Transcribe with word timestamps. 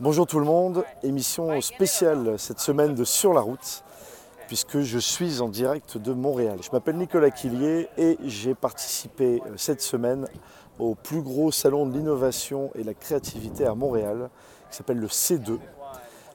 Bonjour 0.00 0.26
tout 0.26 0.40
le 0.40 0.44
monde, 0.44 0.84
émission 1.04 1.60
spéciale 1.60 2.36
cette 2.36 2.58
semaine 2.58 2.96
de 2.96 3.04
Sur 3.04 3.32
la 3.32 3.40
route, 3.40 3.84
puisque 4.48 4.80
je 4.80 4.98
suis 4.98 5.40
en 5.40 5.48
direct 5.48 5.98
de 5.98 6.12
Montréal. 6.12 6.58
Je 6.62 6.70
m'appelle 6.72 6.96
Nicolas 6.96 7.30
Quillier 7.30 7.88
et 7.96 8.18
j'ai 8.24 8.56
participé 8.56 9.40
euh, 9.46 9.52
cette 9.56 9.80
semaine 9.80 10.26
au 10.80 10.96
plus 10.96 11.22
gros 11.22 11.52
salon 11.52 11.86
de 11.86 11.96
l'innovation 11.96 12.72
et 12.74 12.82
la 12.82 12.92
créativité 12.92 13.66
à 13.66 13.76
Montréal, 13.76 14.30
qui 14.68 14.76
s'appelle 14.76 14.98
le 14.98 15.06
C2. 15.06 15.58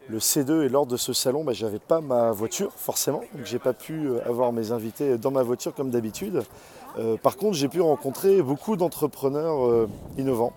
Le 0.08 0.20
C2 0.20 0.62
et 0.64 0.70
lors 0.70 0.86
de 0.86 0.96
ce 0.96 1.12
salon, 1.12 1.44
bah, 1.44 1.52
je 1.52 1.66
n'avais 1.66 1.80
pas 1.80 2.00
ma 2.00 2.32
voiture 2.32 2.72
forcément, 2.78 3.24
donc 3.36 3.46
j'ai 3.46 3.60
pas 3.60 3.74
pu 3.74 4.08
euh, 4.08 4.26
avoir 4.26 4.54
mes 4.54 4.72
invités 4.72 5.18
dans 5.18 5.32
ma 5.32 5.44
voiture 5.44 5.76
comme 5.76 5.90
d'habitude. 5.90 6.44
Euh, 6.98 7.18
par 7.18 7.36
contre, 7.36 7.58
j'ai 7.58 7.68
pu 7.68 7.82
rencontrer 7.82 8.42
beaucoup 8.42 8.78
d'entrepreneurs 8.78 9.90
innovants, 10.18 10.54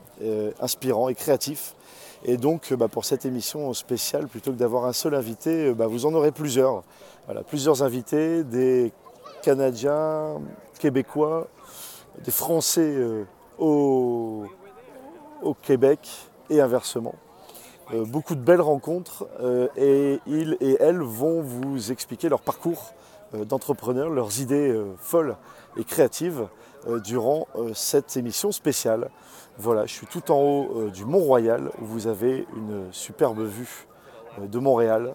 inspirants 0.61 1.09
et 1.09 1.16
créatifs. 1.16 1.75
Et 2.25 2.36
donc, 2.36 2.73
bah, 2.75 2.89
pour 2.89 3.04
cette 3.04 3.25
émission 3.25 3.72
spéciale, 3.75 4.29
plutôt 4.29 4.53
que 4.53 4.57
d'avoir 4.57 4.85
un 4.86 4.93
seul 4.93 5.14
invité, 5.14 5.72
bah, 5.72 5.86
vous 5.86 6.07
en 6.07 6.14
aurez 6.14 6.32
plusieurs. 6.32 6.82
Voilà, 7.26 7.43
plusieurs 7.43 7.82
invités, 7.82 8.45
des 8.45 8.93
Canadiens, 9.43 10.40
Québécois, 10.79 11.48
des 12.25 12.31
Français 12.31 12.96
au, 13.58 14.45
au 15.43 15.54
Québec 15.54 16.08
et 16.50 16.61
inversement. 16.61 17.14
Euh, 17.93 18.04
beaucoup 18.04 18.34
de 18.34 18.40
belles 18.40 18.61
rencontres 18.61 19.26
euh, 19.40 19.68
et 19.76 20.20
ils 20.26 20.57
et 20.61 20.76
elles 20.81 21.00
vont 21.00 21.43
vous 21.43 21.90
expliquer 21.90 22.29
leur 22.29 22.40
parcours 22.40 22.95
euh, 23.34 23.45
d'entrepreneurs, 23.45 24.09
leurs 24.09 24.40
idées 24.40 24.70
euh, 24.70 24.95
folles 24.98 25.36
et 25.76 25.84
créatives 25.84 26.43
euh, 26.43 26.46
durant 27.04 27.46
euh, 27.57 27.72
cette 27.75 28.17
émission 28.17 28.53
spéciale. 28.53 29.11
Voilà, 29.59 29.86
je 29.86 29.93
suis 29.93 30.07
tout 30.07 30.31
en 30.31 30.36
haut 30.40 30.71
euh, 30.77 30.90
du 30.90 31.04
Mont-Royal 31.04 31.71
où 31.81 31.85
vous 31.85 32.06
avez 32.06 32.47
une 32.56 32.92
superbe 32.92 33.42
vue 33.42 33.86
euh, 34.39 34.47
de 34.47 34.59
Montréal. 34.59 35.14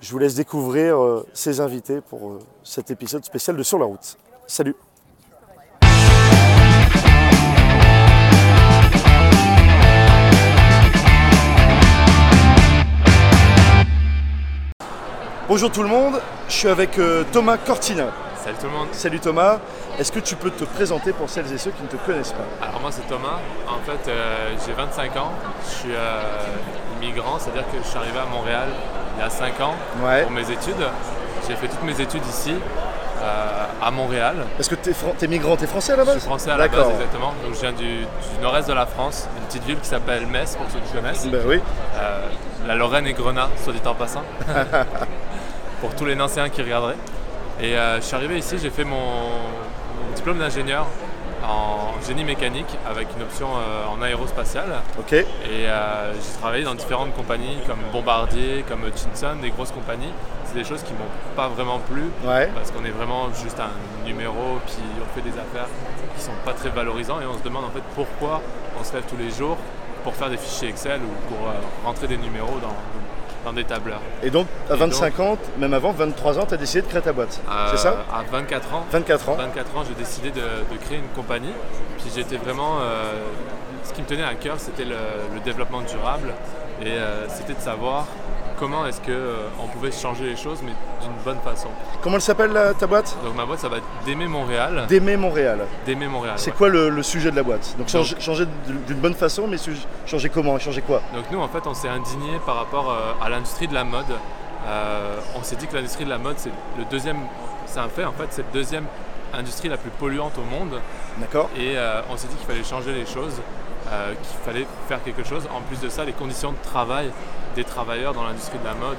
Je 0.00 0.12
vous 0.12 0.18
laisse 0.18 0.36
découvrir 0.36 1.02
euh, 1.02 1.26
ces 1.32 1.60
invités 1.60 2.00
pour 2.00 2.30
euh, 2.30 2.38
cet 2.62 2.90
épisode 2.90 3.24
spécial 3.24 3.56
de 3.56 3.62
Sur 3.64 3.78
la 3.78 3.86
route. 3.86 4.16
Salut 4.46 4.76
Bonjour 15.48 15.72
tout 15.72 15.82
le 15.82 15.88
monde, 15.88 16.20
je 16.46 16.52
suis 16.52 16.68
avec 16.68 16.98
euh, 16.98 17.24
Thomas 17.32 17.56
Cortina. 17.56 18.12
Salut 18.44 18.56
tout 18.60 18.66
le 18.66 18.72
monde. 18.72 18.88
Salut 18.92 19.18
Thomas, 19.18 19.58
est-ce 19.98 20.12
que 20.12 20.20
tu 20.20 20.36
peux 20.36 20.50
te 20.50 20.64
présenter 20.64 21.12
pour 21.12 21.28
celles 21.28 21.52
et 21.52 21.58
ceux 21.58 21.70
qui 21.72 21.82
ne 21.82 21.88
te 21.88 21.96
connaissent 21.96 22.32
pas 22.32 22.66
Alors 22.66 22.80
moi 22.80 22.90
c'est 22.92 23.06
Thomas. 23.08 23.38
En 23.66 23.78
fait 23.84 24.08
euh, 24.10 24.50
j'ai 24.66 24.72
25 24.72 25.16
ans. 25.16 25.32
Je 25.64 25.70
suis 25.74 25.92
euh, 25.94 26.22
immigrant, 27.00 27.38
c'est-à-dire 27.38 27.64
que 27.72 27.78
je 27.82 27.86
suis 27.88 27.98
arrivé 27.98 28.18
à 28.18 28.26
Montréal 28.26 28.68
il 29.16 29.20
y 29.22 29.26
a 29.26 29.30
5 29.30 29.60
ans 29.60 29.74
Ouais. 30.04 30.22
pour 30.22 30.30
mes 30.32 30.42
études. 30.50 30.84
J'ai 31.48 31.54
fait 31.56 31.68
toutes 31.68 31.82
mes 31.82 32.00
études 32.00 32.24
ici 32.28 32.54
euh, 33.22 33.64
à 33.82 33.90
Montréal. 33.90 34.36
Est-ce 34.58 34.70
que 34.70 34.74
tu 34.76 34.90
es, 34.90 35.26
migrant, 35.28 35.56
tu 35.56 35.64
es 35.64 35.66
français 35.66 35.92
à 35.94 35.96
la 35.96 36.02
Je 36.04 36.08
base 36.10 36.18
suis 36.18 36.26
français 36.28 36.50
à 36.50 36.56
la 36.56 36.68
base 36.68 36.90
exactement. 36.90 37.32
Donc 37.44 37.54
je 37.54 37.60
viens 37.60 37.72
du, 37.72 37.84
du 38.02 38.06
nord-est 38.42 38.68
de 38.68 38.74
la 38.74 38.86
France, 38.86 39.26
une 39.38 39.44
petite 39.46 39.64
ville 39.64 39.78
qui 39.80 39.88
s'appelle 39.88 40.26
Metz 40.26 40.54
pour 40.56 40.66
ceux 40.70 40.78
qui 40.80 40.92
connaissent. 40.92 41.26
Ben 41.26 41.42
oui, 41.46 41.60
Euh, 41.96 42.20
la 42.66 42.74
Lorraine 42.74 43.06
et 43.06 43.14
Grenat, 43.14 43.48
soit 43.64 43.72
dit 43.72 43.80
en 43.86 43.94
passant. 43.94 44.22
pour 45.80 45.94
tous 45.94 46.04
les 46.04 46.14
nancéens 46.14 46.48
qui 46.48 46.60
regarderaient. 46.62 46.96
Et 47.60 47.76
euh, 47.76 47.96
je 47.96 48.02
suis 48.02 48.14
arrivé 48.16 48.38
ici, 48.38 48.56
j'ai 48.60 48.70
fait 48.70 48.84
mon 48.84 48.96
diplôme 50.14 50.38
d'ingénieur 50.38 50.86
en 51.44 52.00
génie 52.06 52.24
mécanique 52.24 52.66
avec 52.88 53.08
une 53.16 53.22
option 53.22 53.46
euh, 53.56 53.86
en 53.86 54.02
aérospatiale. 54.02 54.70
ok. 54.98 55.12
Et 55.12 55.24
euh, 55.66 56.12
j'ai 56.14 56.38
travaillé 56.40 56.64
dans 56.64 56.74
différentes 56.74 57.14
compagnies 57.14 57.58
comme 57.66 57.78
Bombardier, 57.92 58.64
comme 58.68 58.80
Hutchinson, 58.84 59.36
des 59.40 59.50
grosses 59.50 59.70
compagnies. 59.70 60.12
C'est 60.44 60.54
des 60.58 60.64
choses 60.64 60.82
qui 60.82 60.92
m'ont 60.92 61.10
pas 61.36 61.48
vraiment 61.48 61.78
plu 61.78 62.02
Ouais. 62.24 62.50
parce 62.54 62.70
qu'on 62.70 62.84
est 62.84 62.90
vraiment 62.90 63.28
juste 63.42 63.60
un 63.60 63.70
numéro, 64.06 64.58
puis 64.66 64.76
on 65.00 65.14
fait 65.14 65.22
des 65.22 65.36
affaires 65.38 65.68
qui 66.16 66.22
sont 66.22 66.32
pas 66.44 66.52
très 66.54 66.70
valorisants 66.70 67.20
et 67.20 67.26
on 67.26 67.38
se 67.38 67.42
demande 67.44 67.64
en 67.66 67.70
fait 67.70 67.82
pourquoi 67.94 68.40
on 68.80 68.84
se 68.84 68.92
lève 68.94 69.04
tous 69.08 69.16
les 69.16 69.30
jours 69.30 69.56
pour 70.04 70.14
faire 70.14 70.30
des 70.30 70.38
fichiers 70.38 70.68
Excel 70.70 71.00
ou 71.02 71.28
pour 71.34 71.48
euh, 71.48 71.52
rentrer 71.84 72.06
des 72.08 72.16
numéros 72.16 72.58
dans, 72.62 72.74
dans 73.48 73.54
des 73.54 73.64
tableurs. 73.64 74.00
Et 74.22 74.30
donc, 74.30 74.46
à 74.70 74.74
Et 74.74 74.76
25 74.76 75.20
ans, 75.20 75.38
même 75.58 75.72
avant, 75.74 75.92
23 75.92 76.38
ans, 76.38 76.46
tu 76.46 76.54
as 76.54 76.56
décidé 76.56 76.82
de 76.82 76.86
créer 76.86 77.00
ta 77.02 77.12
boîte. 77.12 77.40
Euh, 77.48 77.68
C'est 77.70 77.78
ça? 77.78 78.04
À 78.12 78.22
24 78.30 78.74
ans, 78.74 78.84
24 78.90 79.28
ans 79.30 79.34
24 79.36 79.76
ans, 79.76 79.82
j'ai 79.88 79.94
décidé 79.94 80.30
de, 80.30 80.40
de 80.40 80.76
créer 80.84 80.98
une 80.98 81.08
compagnie. 81.16 81.52
Puis 81.98 82.10
j'étais 82.14 82.36
vraiment. 82.36 82.78
euh, 82.80 83.22
ce 83.84 83.92
qui 83.94 84.02
me 84.02 84.06
tenait 84.06 84.24
à 84.24 84.34
cœur, 84.34 84.56
c'était 84.58 84.84
le, 84.84 84.96
le 85.34 85.40
développement 85.40 85.80
durable 85.80 86.34
et 86.82 86.88
euh, 86.90 87.26
c'était 87.28 87.54
de 87.54 87.60
savoir 87.60 88.06
comment 88.58 88.86
est-ce 88.86 89.00
qu'on 89.00 89.66
pouvait 89.68 89.90
changer 89.92 90.24
les 90.24 90.36
choses, 90.36 90.58
mais 90.62 90.72
d'une 91.02 91.12
bonne 91.24 91.38
façon. 91.40 91.68
Comment 92.02 92.16
elle 92.16 92.22
s'appelle 92.22 92.52
la- 92.52 92.74
ta 92.74 92.86
boîte? 92.86 93.16
Donc 93.24 93.34
ma 93.36 93.44
boîte, 93.46 93.60
ça 93.60 93.68
va 93.68 93.76
être 93.78 93.86
d'aimer 94.04 94.26
Montréal. 94.26 94.86
D'aimer 94.88 95.16
Montréal. 95.16 95.60
D'aimer 95.86 96.06
Montréal. 96.08 96.34
C'est 96.38 96.50
ouais. 96.50 96.56
quoi 96.56 96.68
le, 96.68 96.88
le 96.90 97.02
sujet 97.02 97.30
de 97.30 97.36
la 97.36 97.42
boîte? 97.42 97.74
Donc 97.78 97.88
changer, 97.88 98.16
changer 98.20 98.46
d'une 98.66 98.82
d'une 98.82 98.98
bonne 99.00 99.14
façon, 99.14 99.46
mais 99.46 99.58
su- 99.58 99.76
changer 100.06 100.28
comment? 100.28 100.58
Changer 100.58 100.82
quoi? 100.82 101.00
Donc 101.14 101.24
nous, 101.30 101.40
en 101.40 101.48
fait, 101.48 101.66
on 101.66 101.74
s'est 101.74 101.88
indigné 101.88 102.38
par 102.46 102.56
rapport 102.56 102.90
euh, 102.90 103.24
à 103.24 103.28
l'industrie 103.28 103.68
de 103.68 103.74
la 103.74 103.84
mode. 103.84 104.06
Euh, 104.66 105.18
on 105.38 105.42
s'est 105.42 105.56
dit 105.56 105.66
que 105.66 105.74
l'industrie 105.76 106.04
de 106.04 106.10
la 106.10 106.18
mode, 106.18 106.38
c'est 106.38 106.50
le 106.76 106.84
deuxième, 106.90 107.18
c'est 107.66 107.78
un 107.80 107.88
fait, 107.88 108.04
en 108.04 108.12
fait, 108.12 108.26
c'est 108.30 108.42
la 108.42 108.52
deuxième 108.52 108.84
industrie 109.32 109.68
la 109.68 109.76
plus 109.76 109.90
polluante 109.90 110.32
au 110.38 110.42
monde. 110.42 110.80
D'accord 111.18 111.48
Et 111.56 111.76
euh, 111.76 112.00
on 112.10 112.16
s'est 112.16 112.28
dit 112.28 112.34
qu'il 112.36 112.46
fallait 112.46 112.64
changer 112.64 112.92
les 112.92 113.06
choses, 113.06 113.40
euh, 113.90 114.12
qu'il 114.14 114.38
fallait 114.44 114.66
faire 114.88 115.02
quelque 115.02 115.24
chose. 115.24 115.46
En 115.54 115.60
plus 115.62 115.80
de 115.80 115.88
ça, 115.88 116.04
les 116.04 116.12
conditions 116.12 116.52
de 116.52 116.56
travail 116.70 117.10
des 117.56 117.64
travailleurs 117.64 118.14
dans 118.14 118.24
l'industrie 118.24 118.58
de 118.58 118.64
la 118.64 118.74
mode, 118.74 118.98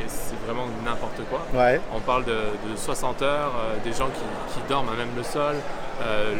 et 0.00 0.04
c'est 0.08 0.34
vraiment 0.46 0.66
n'importe 0.84 1.20
quoi. 1.30 1.40
Ouais. 1.58 1.80
On 1.94 2.00
parle 2.00 2.24
de, 2.24 2.32
de 2.32 2.76
60 2.76 3.22
heures, 3.22 3.52
euh, 3.58 3.74
des 3.84 3.92
gens 3.92 4.06
qui, 4.08 4.54
qui 4.60 4.68
dorment 4.68 4.88
à 4.88 4.96
même 4.96 5.10
le 5.16 5.22
sol. 5.22 5.54
euh, 6.02 6.34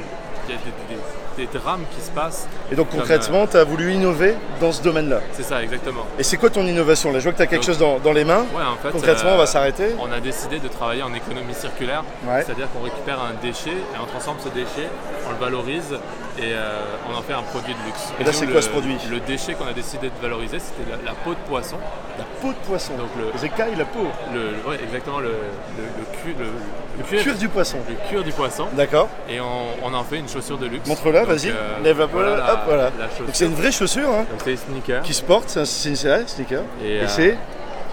Il 0.47 0.53
y 0.55 0.59
a 0.59 0.61
des, 0.61 0.95
des- 0.95 1.01
des 1.37 1.47
drames 1.59 1.83
qui 1.91 2.01
se 2.01 2.11
passent. 2.13 2.47
Et 2.71 2.77
donc 2.77 2.91
concrètement, 2.91 3.45
tu 3.49 3.57
as 3.57 3.65
voulu 3.65 3.93
innover 3.93 4.37
dans 4.61 4.71
ce 4.71 4.81
domaine-là. 4.83 5.19
C'est 5.33 5.43
ça, 5.43 5.61
exactement. 5.65 6.03
Et 6.17 6.23
c'est 6.23 6.37
quoi 6.37 6.49
ton 6.49 6.65
innovation 6.65 7.11
Là, 7.11 7.19
je 7.19 7.25
vois 7.25 7.33
que 7.33 7.39
tu 7.39 7.43
as 7.43 7.47
quelque 7.49 7.63
Donc- 7.63 7.67
chose 7.75 7.79
dans, 7.79 7.99
dans 7.99 8.13
les 8.13 8.25
mains. 8.25 8.45
Ouais, 8.55 8.63
en 8.63 8.77
fait, 8.81 8.91
Concrètement, 8.93 9.31
euh, 9.31 9.35
on 9.35 9.39
va 9.39 9.47
s'arrêter. 9.47 9.97
On 9.99 10.13
a 10.13 10.21
décidé 10.21 10.61
de 10.61 10.69
travailler 10.69 11.03
en 11.03 11.13
économie 11.13 11.55
circulaire, 11.55 12.05
Ouais. 12.25 12.43
c'est-à-dire 12.47 12.69
qu'on 12.73 12.83
récupère 12.85 13.19
un 13.21 13.35
déchet 13.43 13.71
et 13.73 13.99
on 14.01 14.07
transforme 14.07 14.37
ce 14.45 14.49
déchet, 14.51 14.87
on 15.27 15.31
le 15.33 15.39
valorise 15.39 15.95
et 16.39 16.53
euh, 16.53 16.81
on 17.13 17.17
en 17.17 17.23
fait 17.23 17.33
un 17.33 17.43
produit 17.43 17.73
de 17.75 17.79
luxe. 17.87 18.13
Et 18.21 18.25
là, 18.25 18.33
c'est 18.33 18.47
quoi 18.47 18.61
ce 18.63 18.69
produit? 18.69 18.97
Le 19.11 19.21
déchet 19.21 19.55
qu'on 19.55 19.67
a 19.67 19.73
décidé 19.73 20.09
de 20.09 20.23
valoriser, 20.23 20.59
c'était 20.59 20.89
la, 20.91 20.97
la 21.11 21.13
peau 21.17 21.31
de 21.31 21.39
poisson. 21.49 21.77
La 22.19 22.25
peau 22.41 22.49
de 22.49 22.67
poisson. 22.67 22.95
Donc 22.97 23.09
le- 23.19 23.31
les 23.35 23.45
écailles, 23.47 23.75
la 23.77 23.85
peau. 23.85 24.07
Le, 24.33 24.41
le- 24.41 24.69
ouais, 24.71 24.79
exactement, 24.83 25.19
le, 25.21 25.29
le, 25.29 25.85
le 25.99 26.05
cu- 26.23 26.37
le- 26.39 26.45
le 26.47 27.17
Le 27.17 27.23
cuir 27.23 27.35
du 27.37 27.49
poisson. 27.49 27.79
le 27.89 27.95
cuir 28.09 28.23
du 28.23 28.33
poisson. 28.33 28.67
D'accord. 28.75 29.09
Et 29.29 29.41
on, 29.41 29.67
on 29.85 29.95
en 29.95 30.05
fait 30.05 30.17
une 30.19 30.29
chaussure 30.29 30.59
de 30.59 30.67
luxe. 30.67 30.89
Montre-la, 30.89 31.25
vas-y. 31.25 31.49
euh, 31.51 31.55
Lève 31.83 31.99
la 31.99 32.07
peau. 32.09 32.19
voilà 32.19 32.53
Hop, 32.53 32.59
voilà. 32.67 32.91
c'est 33.33 33.47
une 33.47 33.55
vraie 33.55 33.73
chaussure 33.73 34.09
hein, 34.11 34.27
Donc 34.31 34.41
c'est 34.45 34.51
des 34.53 34.57
sneakers. 34.57 35.03
qui 35.03 35.15
se 35.15 35.23
porte. 35.23 35.49
C'est 35.49 35.61
un- 35.61 35.65
c'est 35.65 35.89
une 35.91 35.97
sneaker. 36.27 36.63
Et, 36.85 36.97
Et, 36.97 37.01
euh, 37.01 37.09
c'est. 37.09 37.37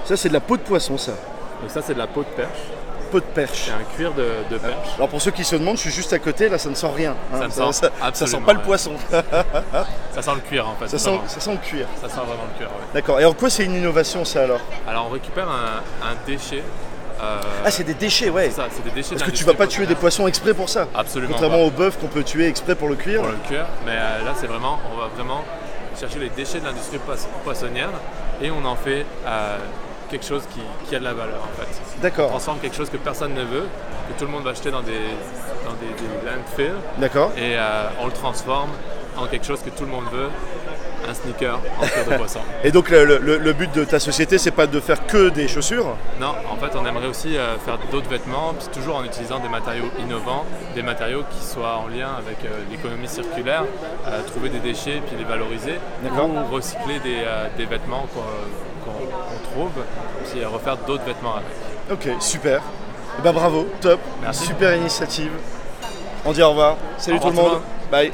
Ça, 0.05 0.17
c'est 0.17 0.29
de 0.29 0.33
la 0.33 0.39
peau 0.39 0.57
de 0.57 0.61
poisson, 0.63 0.97
ça. 0.97 1.11
Donc 1.61 1.69
ça 1.69 1.81
c'est 1.81 1.93
de 1.93 1.99
la 1.99 2.07
peau 2.07 2.21
de 2.21 2.27
perche. 2.35 2.49
Peau 3.11 3.19
de 3.19 3.25
perche. 3.25 3.65
C'est 3.65 3.71
un 3.71 3.95
cuir 3.97 4.13
de, 4.13 4.25
de 4.49 4.57
perche. 4.57 4.89
Alors 4.95 5.09
pour 5.09 5.21
ceux 5.21 5.31
qui 5.31 5.43
se 5.43 5.55
demandent, 5.57 5.75
je 5.75 5.81
suis 5.81 5.91
juste 5.91 6.13
à 6.13 6.19
côté, 6.19 6.47
là 6.49 6.57
ça 6.57 6.69
ne 6.69 6.75
sent 6.75 6.87
rien. 6.95 7.11
hein. 7.33 7.37
Ça 7.39 7.45
ne 7.47 7.51
sent 7.51 7.79
ça, 7.81 7.87
sent 7.87 7.93
absolument 8.01 8.41
pas 8.41 8.53
le 8.53 8.61
poisson, 8.61 8.91
Ça 10.13 10.21
sent 10.21 10.31
le 10.35 10.41
cuir 10.41 10.67
en 10.67 10.75
fait. 10.75 10.87
ça, 10.87 10.97
sent, 10.97 11.19
ça 11.27 11.39
sent 11.39 11.51
le 11.51 11.57
cuir. 11.57 11.87
Ça 12.01 12.07
sent 12.09 12.15
vraiment 12.15 12.43
le 12.51 12.57
cuir, 12.57 12.67
ouais. 12.69 12.85
D'accord. 12.93 13.19
Et 13.19 13.25
en 13.25 13.33
quoi 13.33 13.49
c'est 13.49 13.65
une 13.65 13.75
innovation 13.75 14.23
ça 14.25 14.43
alors? 14.43 14.59
Alors 14.87 15.07
on 15.09 15.13
récupère 15.13 15.47
un, 15.49 16.07
un 16.07 16.15
déchet. 16.25 16.63
euh, 17.21 17.41
Ah 17.65 17.71
c'est 17.71 17.83
des 17.83 17.93
déchets, 17.93 18.29
ouais. 18.29 18.45
c'est 18.49 18.55
ça, 18.61 18.67
c'est 18.71 18.83
des 18.83 18.91
déchets 18.91 19.15
Parce 19.15 19.29
que 19.29 19.35
tu 19.35 19.43
vas 19.43 19.53
pas 19.53 19.67
tuer 19.67 19.85
des 19.85 19.95
poissons 19.95 20.27
exprès 20.27 20.53
pour 20.53 20.69
ça. 20.69 20.87
Absolument 20.95 21.33
Contrairement 21.33 21.57
pas. 21.57 21.63
au 21.65 21.71
bœuf 21.71 21.97
qu'on 21.99 22.07
peut 22.07 22.23
tuer 22.23 22.47
exprès 22.47 22.75
pour 22.75 22.87
le 22.89 22.95
cuir. 22.95 23.21
pour 23.21 23.31
le 23.31 23.37
cuir. 23.47 23.65
Mais 23.85 23.91
euh, 23.93 24.23
là 24.25 24.33
c'est 24.39 24.47
vraiment, 24.47 24.79
on 24.93 24.97
va 24.97 25.07
vraiment 25.15 25.43
chercher 25.99 26.19
les 26.19 26.29
déchets 26.29 26.59
de 26.59 26.65
l'industrie 26.65 26.97
poiss- 26.99 27.27
poissonnière 27.43 27.89
et 28.41 28.49
on 28.51 28.63
en 28.65 28.75
fait 28.75 29.05
euh, 29.27 29.57
quelque 30.11 30.25
chose 30.25 30.43
qui, 30.53 30.59
qui 30.87 30.95
a 30.95 30.99
de 30.99 31.03
la 31.03 31.13
valeur 31.13 31.39
en 31.41 31.59
fait. 31.61 31.67
On 31.97 32.01
D'accord. 32.01 32.29
transforme 32.29 32.59
quelque 32.59 32.75
chose 32.75 32.89
que 32.89 32.97
personne 32.97 33.33
ne 33.33 33.43
veut, 33.43 33.65
que 34.09 34.19
tout 34.19 34.25
le 34.25 34.31
monde 34.31 34.43
va 34.43 34.51
acheter 34.51 34.69
dans 34.69 34.81
des, 34.81 34.91
dans 35.65 35.73
des, 35.79 35.87
des 35.87 36.29
landfills 36.29 36.79
D'accord. 36.99 37.31
et 37.37 37.55
euh, 37.57 37.87
on 38.01 38.05
le 38.07 38.11
transforme 38.11 38.69
en 39.17 39.25
quelque 39.27 39.45
chose 39.45 39.61
que 39.61 39.69
tout 39.69 39.83
le 39.83 39.91
monde 39.91 40.05
veut, 40.11 40.29
un 41.09 41.13
sneaker 41.13 41.59
en 41.81 41.85
cuir 41.85 42.05
de 42.09 42.15
poisson. 42.15 42.39
Et 42.63 42.71
donc 42.71 42.89
le, 42.89 43.03
le- 43.17 43.37
le 43.39 43.53
but 43.53 43.71
de 43.73 43.83
ta 43.83 43.99
société, 43.99 44.37
c'est 44.37 44.51
pas 44.51 44.67
de 44.67 44.79
faire 44.79 45.05
que 45.07 45.29
des 45.29 45.47
chaussures. 45.47 45.97
Non, 46.19 46.33
en 46.49 46.55
fait, 46.57 46.77
on 46.77 46.85
aimerait 46.85 47.07
aussi 47.07 47.35
euh, 47.35 47.57
faire 47.57 47.77
d'autres 47.91 48.07
vêtements, 48.09 48.53
puis 48.57 48.67
toujours 48.71 48.97
en 48.97 49.03
utilisant 49.03 49.39
des 49.39 49.49
matériaux 49.49 49.89
innovants, 49.99 50.45
des 50.75 50.83
matériaux 50.83 51.23
qui 51.31 51.43
soient 51.45 51.77
en 51.77 51.87
lien 51.87 52.09
avec 52.17 52.37
euh, 52.45 52.49
l'économie 52.69 53.07
circulaire, 53.07 53.63
euh, 54.07 54.21
trouver 54.27 54.49
des 54.49 54.59
déchets 54.59 55.01
puis 55.07 55.17
les 55.17 55.25
valoriser, 55.25 55.75
ou 56.05 56.55
recycler 56.55 56.99
des, 56.99 57.23
des 57.57 57.65
vêtements 57.65 58.05
qu'on 58.13 58.21
qu'on- 58.83 59.51
trouve, 59.53 59.71
euh, 59.79 60.47
refaire 60.49 60.77
d'autres 60.77 61.03
vêtements 61.03 61.35
avec. 61.35 61.47
Ok, 61.91 62.21
super. 62.21 62.61
Eh 63.19 63.21
ben 63.21 63.33
bravo, 63.33 63.67
top. 63.81 63.99
Merci. 64.21 64.45
Super 64.45 64.75
initiative. 64.75 65.31
On 66.25 66.31
dit 66.31 66.41
au 66.41 66.49
revoir. 66.49 66.77
Salut 66.97 67.17
Au 67.17 67.21
tout 67.21 67.27
le 67.27 67.33
monde. 67.33 67.61
Bye. 67.91 68.11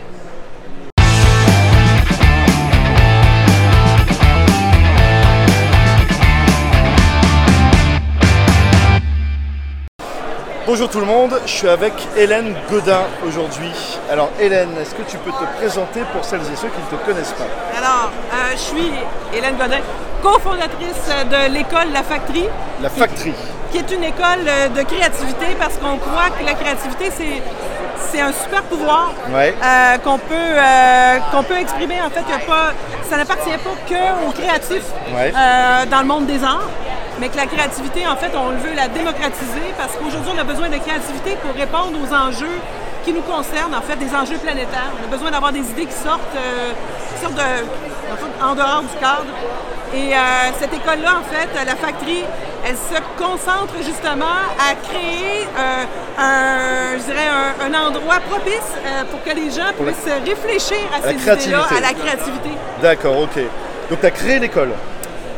Bonjour 10.67 10.89
tout 10.89 10.99
le 10.99 11.05
monde, 11.05 11.39
je 11.45 11.49
suis 11.49 11.69
avec 11.69 11.93
Hélène 12.17 12.53
Godin 12.69 13.03
aujourd'hui. 13.25 13.71
Alors 14.11 14.29
Hélène, 14.37 14.71
est-ce 14.81 14.93
que 14.95 15.01
tu 15.03 15.17
peux 15.19 15.31
te 15.31 15.57
présenter 15.57 16.01
pour 16.11 16.25
celles 16.25 16.41
et 16.41 16.57
ceux 16.57 16.67
qui 16.67 16.81
ne 16.81 16.97
te 16.97 17.05
connaissent 17.05 17.31
pas 17.31 17.45
Alors, 17.77 18.11
euh, 18.33 18.51
je 18.51 18.57
suis 18.57 18.91
Hélène 19.33 19.55
Godin, 19.55 19.79
cofondatrice 20.21 21.07
de 21.31 21.53
l'école 21.53 21.93
La 21.93 22.03
Factory. 22.03 22.43
La 22.81 22.89
Factory. 22.89 23.33
Qui, 23.71 23.77
est 23.77 23.91
une 23.93 24.03
école 24.03 24.43
euh, 24.45 24.67
de 24.67 24.81
créativité 24.81 25.45
parce 25.57 25.77
qu'on 25.77 25.95
croit 25.99 26.31
que 26.37 26.43
la 26.45 26.53
créativité, 26.53 27.11
c'est 27.15 27.41
c'est 28.11 28.21
un 28.21 28.33
super 28.33 28.63
pouvoir 28.63 29.13
euh, 29.29 29.97
qu'on 29.99 30.17
peut, 30.17 31.31
qu'on 31.31 31.43
peut 31.43 31.59
exprimer. 31.59 32.01
En 32.01 32.09
fait, 32.09 32.21
y 32.29 32.33
a 32.33 32.39
pas, 32.39 32.73
ça 33.09 33.15
n'appartient 33.15 33.51
pas 33.51 33.75
que 33.89 34.27
aux 34.27 34.31
créatifs 34.31 34.91
dans 35.89 35.99
le 36.01 36.05
monde 36.05 36.25
des 36.25 36.43
arts 36.43 36.69
mais 37.19 37.29
que 37.29 37.37
la 37.37 37.45
créativité, 37.45 38.07
en 38.07 38.15
fait, 38.15 38.31
on 38.35 38.49
veut 38.49 38.75
la 38.75 38.87
démocratiser 38.87 39.73
parce 39.77 39.93
qu'aujourd'hui, 39.93 40.31
on 40.35 40.39
a 40.39 40.43
besoin 40.43 40.69
de 40.69 40.77
créativité 40.77 41.37
pour 41.41 41.53
répondre 41.55 41.97
aux 41.97 42.13
enjeux 42.13 42.59
qui 43.03 43.13
nous 43.13 43.21
concernent, 43.21 43.73
en 43.73 43.81
fait, 43.81 43.95
des 43.95 44.13
enjeux 44.13 44.37
planétaires. 44.37 44.91
On 45.01 45.07
a 45.07 45.11
besoin 45.11 45.31
d'avoir 45.31 45.51
des 45.51 45.61
idées 45.61 45.85
qui 45.85 45.93
sortent, 45.93 46.21
euh, 46.35 46.73
de, 47.23 48.43
en, 48.43 48.53
dehors 48.53 48.81
du 48.81 48.95
cadre. 48.99 49.31
Et 49.93 50.13
euh, 50.13 50.19
cette 50.59 50.73
école-là, 50.73 51.21
en 51.21 51.33
fait, 51.33 51.47
la 51.65 51.75
Factory, 51.75 52.23
elle 52.65 52.75
se 52.75 52.99
concentre 53.17 53.75
justement 53.83 54.25
à 54.59 54.75
créer 54.75 55.47
euh, 55.57 55.83
un, 56.17 56.97
je 56.97 57.03
dirais 57.03 57.29
un, 57.61 57.73
endroit 57.73 58.19
propice 58.29 58.71
pour 59.09 59.23
que 59.23 59.29
les 59.29 59.49
gens 59.49 59.71
puissent 59.79 60.13
réfléchir 60.25 60.83
à, 60.93 61.07
ces 61.07 61.45
idées-là, 61.45 61.67
à 61.75 61.79
la 61.79 61.93
créativité. 61.93 62.49
D'accord, 62.81 63.21
ok. 63.21 63.39
Donc 63.89 64.01
tu 64.01 64.05
as 64.05 64.11
créé 64.11 64.39
l'école 64.39 64.71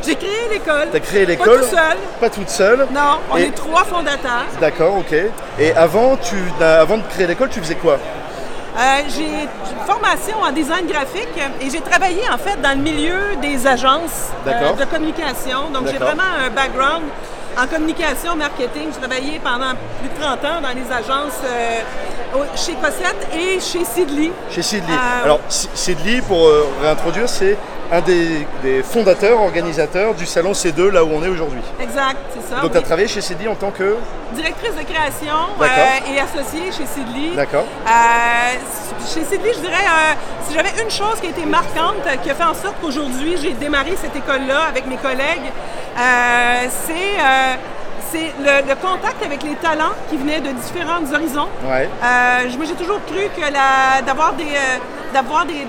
j'ai 0.10 0.16
créé 0.16 0.50
l'école. 0.50 0.88
Tu 0.92 0.98
as 0.98 1.00
créé 1.00 1.26
l'école 1.26 1.60
Pas 1.60 1.66
toute 1.66 1.70
seule. 1.70 1.98
Pas 2.20 2.30
toute 2.30 2.50
seule. 2.50 2.88
Non, 2.92 3.20
on 3.32 3.38
est 3.38 3.52
trois 3.56 3.84
fondateurs. 3.84 4.46
D'accord, 4.60 4.98
ok. 4.98 5.16
Et 5.60 5.72
avant, 5.74 6.18
tu, 6.18 6.36
avant 6.64 6.98
de 6.98 7.04
créer 7.04 7.28
l'école, 7.28 7.50
tu 7.50 7.60
faisais 7.60 7.76
quoi? 7.76 7.98
Euh, 8.78 8.82
j'ai 9.10 9.26
une 9.26 9.86
formation 9.86 10.38
en 10.42 10.52
design 10.52 10.88
graphique 10.88 11.28
et 11.60 11.70
j'ai 11.70 11.82
travaillé 11.82 12.22
en 12.32 12.38
fait 12.38 12.62
dans 12.62 12.78
le 12.78 12.84
milieu 12.84 13.36
des 13.42 13.68
agences 13.68 14.30
euh, 14.48 14.74
de 14.74 14.86
communication. 14.86 15.70
Donc 15.74 15.88
j'ai 15.88 15.98
vraiment 15.98 16.24
un 16.46 16.50
background 16.50 17.04
en 17.58 17.68
communication, 17.68 18.36
marketing. 18.38 18.90
J'ai 18.94 19.00
travaillé 19.00 19.40
pendant 19.44 19.74
plus 20.00 20.08
de 20.10 20.22
30 20.22 20.46
ans 20.46 20.62
dans 20.62 20.70
les 20.70 20.90
agences 20.90 21.42
euh, 21.44 21.82
chez 22.56 22.74
Cossette 22.76 23.28
et 23.36 23.60
chez 23.60 23.84
Sidley. 23.84 24.32
Chez 24.50 24.62
Sidley. 24.62 24.94
Alors 25.26 25.42
Sidley, 25.50 26.22
pour 26.22 26.48
réintroduire, 26.82 27.28
c'est 27.28 27.58
un 27.92 28.02
des, 28.02 28.84
fondateurs, 28.84 29.42
organisateurs 29.42 30.14
du 30.14 30.26
salon 30.26 30.52
C2, 30.52 30.90
là 30.90 31.04
où 31.04 31.10
on 31.12 31.24
est 31.24 31.28
aujourd'hui. 31.28 31.62
Exact, 31.82 32.18
c'est 32.34 32.54
ça. 32.54 32.62
Donc 32.62 32.72
tu 32.72 32.78
as 32.78 32.82
travaillé 32.82 33.08
chez 33.08 33.22
Sidley 33.22 33.48
en 33.48 33.56
tant 33.56 33.72
que 33.72 33.96
Directrice 34.34 34.76
de 34.76 34.84
création 34.84 35.36
euh, 35.60 36.14
et 36.14 36.20
associée 36.20 36.72
chez 36.72 36.86
Sidley. 36.86 37.36
D'accord. 37.36 37.66
Euh, 37.88 37.90
chez 39.12 39.24
Sidley, 39.24 39.54
je 39.56 39.60
dirais, 39.60 39.74
euh, 39.74 40.14
si 40.48 40.54
j'avais 40.54 40.70
une 40.84 40.92
chose 40.92 41.20
qui 41.20 41.28
a 41.28 41.30
été 41.32 41.46
marquante, 41.46 42.06
qui 42.24 42.30
a 42.30 42.36
fait 42.36 42.44
en 42.44 42.54
sorte 42.54 42.76
qu'aujourd'hui 42.80 43.38
j'ai 43.42 43.54
démarré 43.54 43.96
cette 44.00 44.16
école-là 44.16 44.66
avec 44.70 44.86
mes 44.86 44.98
collègues, 44.98 45.52
c'est 46.86 47.18
c'est 48.12 48.34
le, 48.40 48.74
contact 48.76 49.24
avec 49.24 49.44
les 49.44 49.54
talents 49.56 49.94
qui 50.10 50.18
venaient 50.18 50.40
de 50.40 50.50
différents 50.52 51.04
horizons. 51.14 51.48
Ouais. 51.64 51.88
moi, 52.02 52.66
j'ai 52.66 52.74
toujours 52.74 53.00
cru 53.06 53.30
que 53.38 54.04
d'avoir 54.04 54.34
des, 54.34 54.46
d'avoir 55.14 55.46
des, 55.46 55.66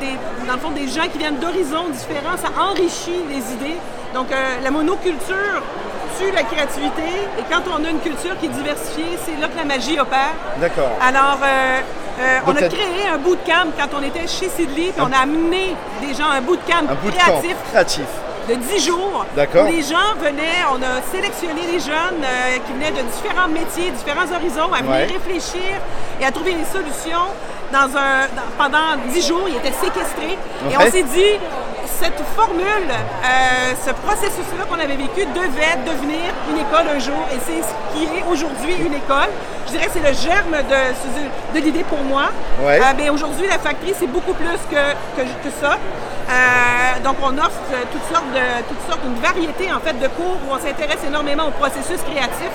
dans 0.46 0.54
le 0.54 0.58
fond, 0.58 0.70
des 0.70 0.88
gens 0.88 1.08
qui 1.10 1.18
viennent 1.18 1.38
d'horizons 1.38 1.88
différents, 1.90 2.36
ça 2.36 2.50
enrichit 2.60 3.22
les 3.28 3.52
idées. 3.54 3.78
Donc, 4.14 4.30
euh, 4.32 4.56
la 4.62 4.70
monoculture 4.70 5.62
tue 6.18 6.30
la 6.32 6.42
créativité 6.42 7.02
et 7.38 7.42
quand 7.50 7.62
on 7.70 7.84
a 7.84 7.90
une 7.90 8.00
culture 8.00 8.38
qui 8.38 8.46
est 8.46 8.50
diversifiée, 8.50 9.18
c'est 9.24 9.40
là 9.40 9.48
que 9.48 9.56
la 9.56 9.64
magie 9.64 9.98
opère. 9.98 10.34
D'accord. 10.60 10.90
Alors, 11.00 11.38
euh, 11.42 11.80
euh, 12.20 12.38
on 12.46 12.56
a 12.56 12.62
créé 12.68 13.06
un 13.12 13.18
bootcamp 13.18 13.70
quand 13.78 13.98
on 13.98 14.02
était 14.02 14.26
chez 14.26 14.48
Sidley, 14.48 14.92
puis 14.92 15.00
on 15.00 15.12
a 15.12 15.22
amené 15.22 15.74
des 16.02 16.14
gens 16.14 16.28
un 16.30 16.40
bootcamp 16.40 16.86
un 16.90 16.94
bootcamp 16.94 17.22
créatif. 17.22 17.56
créatif 17.70 18.06
de 18.50 18.54
10 18.56 18.84
jours. 18.86 19.24
D'accord. 19.36 19.66
les 19.66 19.82
gens 19.82 20.14
venaient, 20.18 20.64
on 20.72 20.82
a 20.82 21.00
sélectionné 21.12 21.62
les 21.72 21.78
jeunes 21.78 22.24
qui 22.66 22.72
venaient 22.72 22.90
de 22.90 23.06
différents 23.08 23.48
métiers, 23.48 23.90
différents 23.92 24.30
horizons, 24.34 24.72
à 24.72 24.82
venir 24.82 25.14
réfléchir 25.14 25.78
et 26.20 26.24
à 26.24 26.32
trouver 26.32 26.54
des 26.54 26.64
solutions 26.64 27.30
dans 27.72 27.96
un, 27.96 28.26
pendant 28.58 28.98
dix 29.12 29.26
jours, 29.26 29.46
il 29.48 29.56
était 29.56 29.72
séquestré. 29.72 30.36
Et 30.70 30.76
on 30.76 30.90
s'est 30.90 31.04
dit, 31.04 31.38
cette 31.98 32.20
formule, 32.36 32.90
euh, 32.90 33.74
ce 33.84 33.90
processus-là 33.90 34.64
qu'on 34.68 34.78
avait 34.78 34.96
vécu 34.96 35.26
devait 35.34 35.76
devenir 35.86 36.30
une 36.50 36.58
école 36.58 36.86
un 36.94 36.98
jour. 36.98 37.26
Et 37.32 37.38
c'est 37.44 37.62
ce 37.62 37.74
qui 37.92 38.04
est 38.04 38.24
aujourd'hui 38.30 38.74
une 38.78 38.94
école. 38.94 39.30
Je 39.66 39.72
dirais 39.72 39.86
que 39.86 39.92
c'est 39.92 40.08
le 40.08 40.14
germe 40.14 40.56
de, 40.68 41.58
de 41.58 41.64
l'idée 41.64 41.84
pour 41.84 42.02
moi. 42.02 42.30
Ouais. 42.62 42.80
Euh, 42.80 43.12
aujourd'hui, 43.12 43.46
la 43.48 43.58
factory, 43.58 43.94
c'est 43.98 44.06
beaucoup 44.06 44.34
plus 44.34 44.58
que, 44.70 45.22
que, 45.22 45.50
ça. 45.60 45.76
Euh, 45.76 47.00
donc, 47.02 47.16
on 47.22 47.36
offre 47.38 47.60
toutes 47.92 48.14
sortes 48.14 48.32
de, 48.32 48.62
toutes 48.68 48.86
sortes, 48.88 49.00
une 49.04 49.20
variété 49.20 49.72
en 49.72 49.80
fait 49.80 49.98
de 49.98 50.08
cours 50.08 50.38
où 50.46 50.54
on 50.54 50.58
s'intéresse 50.58 51.02
énormément 51.06 51.48
au 51.48 51.52
processus 51.52 52.00
créatif. 52.02 52.52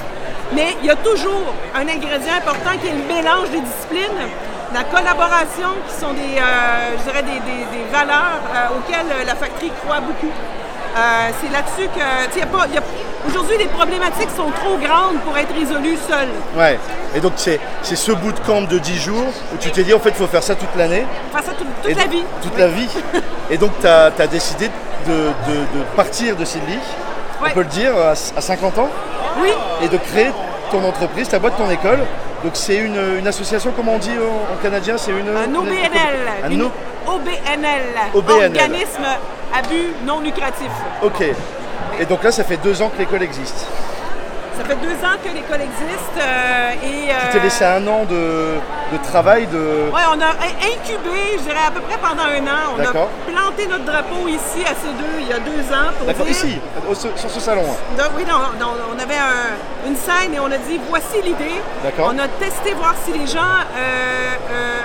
Mais 0.53 0.75
il 0.81 0.87
y 0.87 0.91
a 0.91 0.95
toujours 0.95 1.53
un 1.75 1.81
ingrédient 1.81 2.35
important 2.37 2.71
qui 2.81 2.87
est 2.87 2.93
le 2.93 3.13
mélange 3.13 3.49
des 3.49 3.61
disciplines 3.61 4.21
la 4.73 4.83
collaboration, 4.83 5.69
qui 5.87 5.95
sont 5.99 6.13
des, 6.13 6.39
euh, 6.39 6.97
je 6.97 7.03
dirais 7.03 7.23
des, 7.23 7.91
valeurs 7.91 8.41
euh, 8.53 8.77
auxquelles 8.77 9.11
euh, 9.11 9.25
la 9.25 9.35
factory 9.35 9.71
croit 9.85 9.99
beaucoup. 9.99 10.31
c'est 11.41 11.51
là-dessus 11.51 11.89
que, 11.95 12.39
y 12.39 12.45
pas, 12.45 12.65
aujourd'hui, 13.27 13.57
les 13.57 13.67
problématiques 13.67 14.29
sont 14.35 14.51
trop 14.51 14.77
grandes 14.77 15.19
pour 15.25 15.37
être 15.37 15.53
résolues 15.53 15.97
seules. 16.07 16.33
Ouais. 16.57 16.79
Et 17.15 17.19
donc, 17.19 17.33
c'est, 17.35 17.59
c'est 17.83 17.95
ce 17.95 18.11
bout 18.11 18.31
de 18.31 18.39
camp 18.39 18.61
de 18.61 18.79
10 18.79 18.99
jours 18.99 19.27
où 19.53 19.57
tu 19.57 19.71
t'es 19.71 19.83
dit, 19.83 19.93
en 19.93 19.99
fait, 19.99 20.09
il 20.09 20.15
faut 20.15 20.27
faire 20.27 20.43
ça 20.43 20.55
toute 20.55 20.75
l'année. 20.75 21.05
Faire 21.31 21.43
ça 21.43 21.51
toute, 21.53 21.95
la 21.95 22.07
vie. 22.07 22.23
Toute 22.41 22.57
la 22.57 22.67
vie. 22.67 22.89
et 23.49 23.57
donc, 23.57 23.71
tu 23.79 23.87
as, 23.87 24.27
décidé 24.27 24.69
de, 25.07 25.31
partir 25.95 26.35
de 26.35 26.45
Sydney, 26.45 26.79
on 27.41 27.49
peut 27.51 27.61
le 27.61 27.65
dire, 27.65 27.93
à, 27.97 28.15
50 28.15 28.77
ans. 28.79 28.89
Oui. 29.41 29.49
Et 29.83 29.89
de 29.89 29.97
créer 29.97 30.31
ton 30.71 30.83
entreprise, 30.83 31.27
ta 31.27 31.39
boîte, 31.39 31.57
ton 31.57 31.69
école. 31.69 31.99
Donc 32.45 32.57
c'est 32.57 32.77
une, 32.77 33.25
association, 33.25 33.73
comment 33.75 33.95
on 33.95 33.97
dit 33.97 34.11
en, 34.11 34.61
canadien 34.61 34.99
C'est 34.99 35.09
une. 35.09 35.29
Un 35.29 35.55
OBNL. 35.55 36.43
Un 36.43 36.61
OBNL. 37.07 37.95
Organisme 38.13 39.03
à 39.51 39.61
but 39.63 40.05
non 40.05 40.19
lucratif. 40.19 40.69
Ok. 41.01 41.23
Et 41.99 42.05
donc 42.05 42.23
là, 42.23 42.31
ça 42.31 42.43
fait 42.43 42.57
deux 42.57 42.83
ans 42.83 42.89
que 42.89 42.99
l'école 42.99 43.23
existe. 43.23 43.65
Ça 44.57 44.63
fait 44.63 44.75
deux 44.75 44.95
ans 45.05 45.17
que 45.23 45.29
l'école 45.35 45.61
existe 45.61 46.17
euh, 46.17 46.71
et... 46.83 47.09
tu 47.09 47.37
t'es 47.37 47.43
laissé 47.43 47.65
un 47.65 47.85
an 47.87 48.05
de, 48.05 48.57
travail 49.03 49.47
de... 49.47 49.89
Oui, 49.93 50.01
on 50.09 50.21
a 50.21 50.29
incubé, 50.29 51.37
je 51.37 51.43
dirais, 51.43 51.65
à 51.67 51.71
peu 51.71 51.81
près 51.81 51.97
pendant 51.97 52.23
un 52.23 52.45
an. 52.47 52.75
On 52.77 52.81
a 52.81 52.91
planté 52.91 53.67
notre 53.67 53.83
drapeau 53.83 54.27
ici 54.27 54.63
à 54.65 54.71
C2 54.71 55.03
il 55.19 55.27
y 55.27 55.33
a 55.33 55.39
deux 55.39 55.73
ans. 55.73 55.91
D'accord, 56.05 56.27
ici, 56.27 56.59
sur 57.15 57.29
ce 57.29 57.39
salon. 57.39 57.63
Hein. 57.69 58.03
oui, 58.15 58.23
on 58.29 58.99
avait 58.99 59.15
une 59.85 59.95
scène 59.95 60.33
et 60.33 60.39
on 60.39 60.51
a 60.51 60.57
dit, 60.57 60.79
voici 60.89 61.21
l'idée. 61.23 61.61
D'accord. 61.83 62.13
On 62.13 62.19
a 62.19 62.27
testé 62.27 62.73
voir 62.73 62.95
si 63.03 63.11
les 63.11 63.27
gens... 63.27 63.39
Euh, 63.77 64.35
euh, 64.51 64.81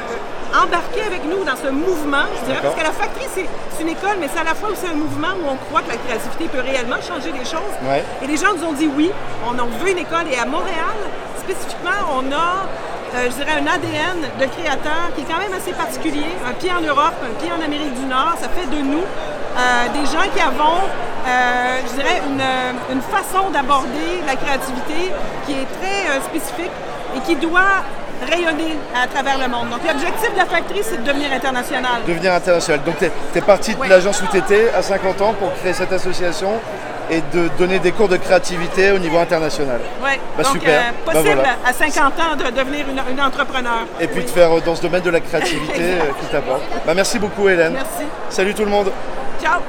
embarquer 0.55 1.03
avec 1.07 1.25
nous 1.25 1.45
dans 1.45 1.57
ce 1.57 1.69
mouvement, 1.71 2.27
je 2.41 2.45
dirais, 2.47 2.61
parce 2.63 2.75
que 2.75 2.83
la 2.83 2.93
factory, 2.93 3.27
c'est 3.35 3.47
une 3.83 3.89
école, 3.89 4.17
mais 4.21 4.29
c'est 4.33 4.41
à 4.41 4.45
la 4.45 4.55
fois 4.55 4.71
aussi 4.71 4.87
un 4.87 4.95
mouvement 4.97 5.33
où 5.41 5.49
on 5.49 5.57
croit 5.69 5.83
que 5.83 5.91
la 5.91 5.97
créativité 5.97 6.49
peut 6.49 6.61
réellement 6.61 7.01
changer 7.01 7.33
les 7.33 7.45
choses. 7.45 7.75
Et 8.23 8.27
les 8.27 8.37
gens 8.37 8.53
nous 8.57 8.65
ont 8.67 8.73
dit 8.73 8.89
oui, 8.97 9.11
on 9.47 9.59
en 9.59 9.67
veut 9.67 9.91
une 9.91 9.99
école. 9.99 10.27
Et 10.31 10.39
à 10.39 10.47
Montréal, 10.47 10.99
spécifiquement, 11.39 11.99
on 12.13 12.31
a, 12.33 12.67
euh, 13.15 13.31
je 13.31 13.35
dirais, 13.43 13.59
un 13.59 13.67
ADN 13.67 14.19
de 14.39 14.47
créateurs 14.47 15.11
qui 15.15 15.23
est 15.23 15.29
quand 15.31 15.39
même 15.41 15.55
assez 15.55 15.73
particulier. 15.73 16.27
Un 16.47 16.53
pied 16.53 16.71
en 16.73 16.81
Europe, 16.83 17.15
un 17.23 17.35
pied 17.43 17.51
en 17.53 17.63
Amérique 17.65 17.95
du 17.95 18.07
Nord, 18.07 18.35
ça 18.41 18.49
fait 18.49 18.67
de 18.67 18.83
nous 18.83 19.03
euh, 19.03 19.89
des 19.95 20.07
gens 20.07 20.27
qui 20.35 20.41
avons, 20.41 20.83
euh, 21.27 21.81
je 21.89 21.95
dirais, 21.95 22.23
une, 22.27 22.43
une 22.95 23.03
façon 23.03 23.51
d'aborder 23.51 24.23
la 24.27 24.37
créativité 24.37 25.11
qui 25.47 25.53
est 25.53 25.69
très 25.81 26.21
spécifique 26.23 26.71
et 27.17 27.21
qui 27.21 27.35
doit 27.37 27.83
rayonner 28.29 28.77
à 28.95 29.07
travers 29.07 29.39
le 29.39 29.49
monde. 29.49 29.71
Donc 29.71 29.81
l'objectif 29.87 30.33
de 30.33 30.39
la 30.39 30.47
factory, 30.47 30.81
c'est 30.83 31.03
de 31.03 31.07
devenir 31.07 31.33
international. 31.33 32.03
Devenir 32.07 32.35
international. 32.35 32.83
Donc 32.85 32.97
tu 32.99 33.39
es, 33.39 33.41
parti 33.43 33.75
de 33.75 33.89
l'agence 33.89 34.23
où 34.23 34.27
tu 34.31 34.39
étais 34.39 34.71
à 34.77 34.83
50 34.83 35.21
ans 35.23 35.35
pour 35.39 35.53
créer 35.55 35.73
cette 35.73 35.93
association 35.93 36.53
et 37.11 37.23
de 37.35 37.49
donner 37.59 37.79
des 37.81 37.93
cours 37.93 38.09
de 38.09 38.17
créativité 38.17 38.93
au 38.93 38.99
niveau 38.99 39.19
international. 39.19 39.81
Oui, 40.03 40.11
bah, 40.37 40.45
donc, 40.45 40.53
super. 40.53 40.81
Euh, 40.81 40.91
bah, 41.05 41.13
possible 41.13 41.41
à 41.67 41.73
50 41.73 42.13
ans 42.21 42.37
de 42.37 42.57
devenir 42.57 42.87
une, 43.11 43.21
entrepreneur. 43.21 43.87
Et 44.01 44.07
puis 44.07 44.23
de 44.25 44.31
faire 44.31 44.57
euh, 44.57 44.61
dans 44.61 44.77
ce 44.77 44.83
domaine 44.83 45.03
de 45.03 45.11
la 45.11 45.21
créativité 45.21 45.75
euh, 45.81 46.01
qui 46.21 46.27
t'apporte. 46.27 46.63
Bah, 46.87 46.95
merci 46.95 47.19
beaucoup 47.19 47.49
Hélène. 47.49 47.73
Merci. 47.73 48.05
Salut 48.29 48.55
tout 48.55 48.65
le 48.65 48.71
monde. 48.71 48.93
Ciao. 49.43 49.61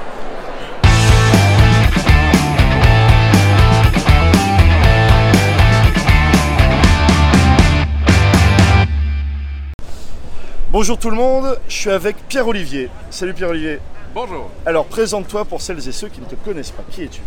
Bonjour 10.71 10.97
tout 10.97 11.09
le 11.09 11.17
monde, 11.17 11.59
je 11.67 11.73
suis 11.73 11.89
avec 11.89 12.15
Pierre-Olivier. 12.29 12.89
Salut 13.09 13.33
Pierre-Olivier. 13.33 13.79
Bonjour. 14.15 14.49
Alors 14.65 14.85
présente-toi 14.85 15.43
pour 15.43 15.59
celles 15.59 15.85
et 15.85 15.91
ceux 15.91 16.07
qui 16.07 16.21
ne 16.21 16.25
te 16.25 16.35
connaissent 16.35 16.71
pas. 16.71 16.83
Qui 16.89 17.03
es-tu? 17.03 17.19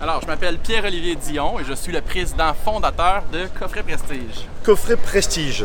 Alors, 0.00 0.20
je 0.22 0.28
m'appelle 0.28 0.58
Pierre-Olivier 0.58 1.16
Dion 1.16 1.58
et 1.58 1.64
je 1.64 1.72
suis 1.72 1.90
le 1.90 2.00
président 2.00 2.54
fondateur 2.54 3.24
de 3.32 3.48
Coffret 3.58 3.82
Prestige. 3.82 4.46
Coffret 4.62 4.94
Prestige. 4.94 5.64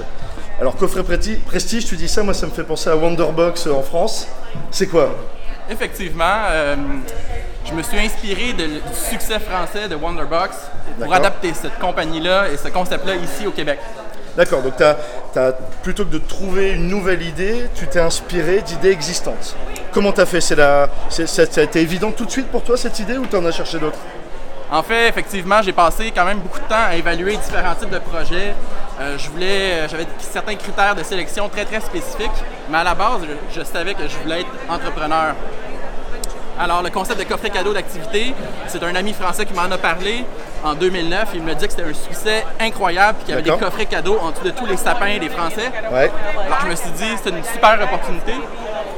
Alors, 0.59 0.75
Coffret 0.75 1.03
Prestige, 1.03 1.85
tu 1.85 1.95
dis 1.97 2.07
ça, 2.07 2.23
moi 2.23 2.33
ça 2.33 2.47
me 2.47 2.51
fait 2.51 2.63
penser 2.63 2.89
à 2.89 2.95
Wonderbox 2.95 3.67
en 3.67 3.83
France. 3.83 4.27
C'est 4.71 4.87
quoi? 4.87 5.15
Effectivement, 5.69 6.45
euh, 6.49 6.75
je 7.63 7.73
me 7.75 7.83
suis 7.83 7.99
inspiré 7.99 8.53
du 8.53 8.81
succès 8.91 9.39
français 9.39 9.87
de 9.87 9.93
Wonderbox 9.93 10.57
pour 10.99 11.13
adapter 11.13 11.53
cette 11.53 11.77
compagnie-là 11.77 12.49
et 12.49 12.57
ce 12.57 12.69
concept-là 12.69 13.17
ici 13.17 13.45
au 13.45 13.51
Québec. 13.51 13.77
D'accord, 14.35 14.63
donc 14.63 14.73
as, 14.81 14.97
plutôt 15.83 16.05
que 16.05 16.11
de 16.11 16.17
trouver 16.17 16.71
une 16.71 16.87
nouvelle 16.87 17.21
idée, 17.21 17.69
tu 17.75 17.85
t'es 17.87 17.99
inspiré 17.99 18.61
d'idées 18.61 18.89
existantes. 18.89 19.55
Comment 19.91 20.11
tu 20.11 20.21
as 20.21 20.25
fait? 20.25 20.41
C'est 20.41 20.55
la, 20.55 20.89
Ça 21.09 21.43
a 21.57 21.61
été 21.61 21.81
évident 21.81 22.11
tout 22.11 22.25
de 22.25 22.31
suite 22.31 22.47
pour 22.47 22.63
toi 22.63 22.75
cette 22.75 22.97
idée 22.99 23.17
ou 23.17 23.27
tu 23.27 23.35
en 23.35 23.45
as 23.45 23.51
cherché 23.51 23.77
d'autres? 23.77 23.99
En 24.71 24.81
fait, 24.81 25.07
effectivement, 25.07 25.61
j'ai 25.61 25.71
passé 25.71 26.11
quand 26.15 26.25
même 26.25 26.39
beaucoup 26.39 26.57
de 26.57 26.65
temps 26.65 26.85
à 26.89 26.95
évaluer 26.95 27.37
différents 27.37 27.75
types 27.75 27.91
de 27.91 27.99
projets. 27.99 28.55
Euh, 28.99 29.17
je 29.19 29.29
voulais, 29.29 29.87
j'avais 29.87 30.07
certains 30.17 30.55
critères 30.55 30.95
de 30.95 31.03
sélection 31.03 31.47
très 31.47 31.65
très 31.65 31.79
spécifiques, 31.79 32.31
mais 32.71 32.79
à 32.79 32.83
la 32.83 32.95
base, 32.95 33.21
je 33.55 33.63
savais 33.63 33.93
que 33.93 34.07
je 34.07 34.17
voulais 34.17 34.41
être 34.41 34.49
entrepreneur. 34.67 35.35
Alors, 36.59 36.81
le 36.81 36.89
concept 36.89 37.19
de 37.19 37.25
coffret 37.25 37.51
cadeau 37.51 37.73
d'activité, 37.73 38.33
c'est 38.67 38.83
un 38.83 38.95
ami 38.95 39.13
français 39.13 39.45
qui 39.45 39.53
m'en 39.53 39.63
a 39.63 39.77
parlé 39.77 40.25
en 40.63 40.73
2009. 40.73 41.29
Il 41.35 41.43
me 41.43 41.53
dit 41.53 41.65
que 41.65 41.71
c'était 41.71 41.89
un 41.89 41.93
succès 41.93 42.45
incroyable 42.59 43.19
et 43.21 43.23
qu'il 43.23 43.35
y 43.35 43.37
avait 43.37 43.49
des 43.49 43.57
coffrets 43.57 43.85
cadeaux 43.85 44.17
en 44.21 44.31
dessous 44.31 44.43
de 44.43 44.51
tous 44.51 44.65
les 44.65 44.77
sapins 44.77 45.17
des 45.19 45.29
Français. 45.29 45.71
Alors, 45.87 46.59
je 46.63 46.69
me 46.69 46.75
suis 46.75 46.91
dit, 46.91 47.11
c'est 47.23 47.29
une 47.29 47.43
super 47.43 47.79
opportunité. 47.83 48.33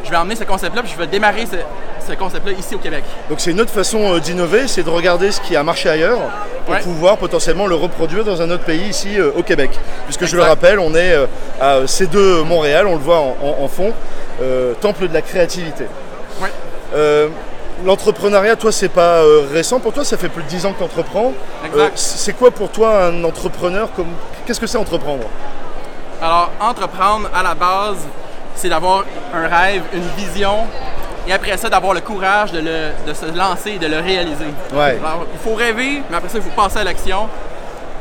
Je 0.03 0.12
vais 0.12 0.17
emmener 0.17 0.36
ce 0.36 0.43
concept-là 0.43 0.84
puis 0.84 0.91
je 0.91 0.98
vais 0.98 1.07
démarrer 1.07 1.45
ce, 1.45 2.13
concept-là 2.13 2.53
ici 2.53 2.75
au 2.75 2.77
Québec. 2.77 3.03
Donc, 3.29 3.39
c'est 3.39 3.50
une 3.50 3.60
autre 3.60 3.72
façon 3.72 4.13
euh, 4.13 4.19
d'innover, 4.19 4.67
c'est 4.67 4.84
de 4.84 4.89
regarder 4.89 5.31
ce 5.31 5.41
qui 5.41 5.55
a 5.55 5.63
marché 5.63 5.89
ailleurs 5.89 6.19
pour 6.67 6.77
pouvoir 6.77 7.17
potentiellement 7.17 7.65
le 7.65 7.74
reproduire 7.74 8.24
dans 8.24 8.43
un 8.43 8.51
autre 8.51 8.63
pays 8.63 8.89
ici 8.89 9.19
euh, 9.19 9.31
au 9.36 9.41
Québec. 9.41 9.72
Puisque 10.05 10.25
je 10.25 10.36
le 10.36 10.43
rappelle, 10.43 10.77
on 10.77 10.93
est 10.93 11.13
euh, 11.13 11.25
à 11.60 11.81
C2 11.86 12.43
Montréal, 12.43 12.86
on 12.86 12.93
le 12.93 13.00
voit 13.00 13.19
en, 13.19 13.67
fond, 13.67 13.91
temple 14.81 15.07
de 15.07 15.13
la 15.13 15.24
créativité. 15.24 15.86
Ouais. 16.39 17.29
L'entrepreneuriat, 17.84 18.55
toi, 18.55 18.72
c'est 18.72 18.89
pas 18.89 19.24
euh, 19.24 19.48
récent 19.51 19.79
pour 19.79 19.91
toi, 19.91 20.05
ça 20.05 20.17
fait 20.17 20.29
plus 20.29 20.44
de 20.44 20.48
10 20.48 20.65
ans 20.65 20.72
que 20.74 20.77
tu 20.77 20.84
entreprends. 20.84 21.34
Euh, 21.75 21.89
c'est 21.96 22.34
quoi 22.34 22.51
pour 22.51 22.70
toi 22.70 23.05
un 23.05 23.24
entrepreneur 23.24 23.89
Qu'est-ce 24.46 24.60
que 24.60 24.67
c'est 24.67 24.77
entreprendre? 24.77 25.25
Alors, 26.22 26.51
entreprendre 26.62 27.29
à 27.34 27.44
la 27.44 27.53
base, 27.53 27.98
c'est 28.55 28.70
d'avoir 28.70 29.03
un 29.34 29.48
rêve, 29.48 29.84
une 29.94 30.08
vision, 30.15 30.60
et 31.27 31.34
après 31.34 31.58
ça, 31.58 31.70
d'avoir 31.70 31.94
le 31.94 32.01
courage 32.01 32.53
de, 32.53 32.62
se 33.13 33.38
lancer 33.38 33.72
et 33.72 33.79
de 33.79 33.88
le 33.88 34.00
réaliser. 34.00 34.46
Ouais. 34.72 34.98
Alors, 35.03 35.25
il 35.34 35.39
faut 35.39 35.55
rêver, 35.55 36.01
mais 36.10 36.17
après 36.17 36.29
ça, 36.29 36.38
il 36.38 36.44
faut 36.44 36.62
passer 36.62 36.77
à 36.77 36.84
l'action. 36.84 37.27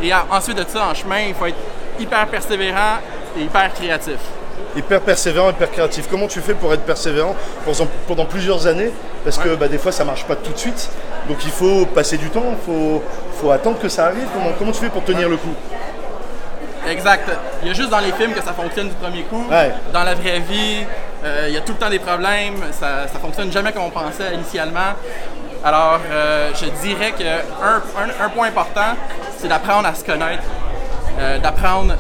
Et 0.01 0.13
ensuite 0.31 0.57
de 0.57 0.65
ça, 0.69 0.87
en 0.87 0.95
chemin, 0.95 1.21
il 1.29 1.35
faut 1.35 1.47
être 1.47 1.59
hyper 1.99 2.27
persévérant 2.29 2.99
et 3.37 3.43
hyper 3.43 3.73
créatif 3.75 4.19
hyper 4.77 5.01
persévérant, 5.01 5.51
hyper 5.51 5.71
créatif. 5.71 6.07
Comment 6.11 6.27
tu 6.27 6.41
fais 6.41 6.55
pour 6.55 6.73
être 6.73 6.85
persévérant 6.85 7.35
pendant 8.07 8.25
plusieurs 8.25 8.67
années? 8.67 8.91
Parce 9.25 9.39
que 9.39 9.55
bah, 9.55 9.69
des 9.69 9.79
fois 9.79 9.93
ça 9.93 10.05
marche 10.05 10.25
pas 10.25 10.37
tout 10.37 10.53
de 10.53 10.59
suite. 10.59 10.91
Donc 11.29 11.39
il 11.45 11.51
faut 11.51 11.87
passer 11.87 12.19
du 12.19 12.29
temps, 12.31 12.45
il 12.69 13.01
faut, 13.41 13.51
attendre 13.51 13.79
que 13.79 13.89
ça 13.89 14.07
arrive. 14.07 14.27
Comment, 14.59 14.73
tu 14.73 14.81
fais 14.81 14.89
pour 14.89 15.05
tenir 15.05 15.29
le 15.29 15.37
coup? 15.37 15.55
Exact. 16.89 17.31
Il 17.63 17.69
y 17.69 17.71
a 17.71 17.75
juste 17.75 17.91
dans 17.91 18.01
les 18.01 18.13
films 18.13 18.33
que 18.33 18.43
ça 18.43 18.53
fonctionne 18.53 18.89
du 18.89 18.95
premier 18.95 19.23
coup. 19.23 19.45
Dans 19.93 20.05
la 20.05 20.15
vraie 20.15 20.41
vie, 20.41 20.85
euh, 21.25 21.47
il 21.49 21.55
y 21.55 21.57
a 21.57 21.61
tout 21.61 21.73
le 21.73 21.79
temps 21.79 21.91
des 21.91 21.99
problèmes. 21.99 22.57
Ça, 22.73 23.07
ne 23.13 23.19
fonctionne 23.19 23.51
jamais 23.51 23.73
comme 23.73 23.85
on 23.85 23.91
pensait 23.91 24.35
initialement. 24.35 24.93
Alors, 25.65 26.01
euh, 26.11 26.51
je 26.55 26.67
dirais 26.87 27.13
qu'un 27.13 27.41
un, 28.21 28.29
point 28.29 28.49
important, 28.49 28.97
c'est 29.39 29.49
d'apprendre 29.49 29.89
à 29.89 29.95
se 29.95 30.05
connaître, 30.05 30.43
euh, 31.19 31.39
d'apprendre 31.39 31.95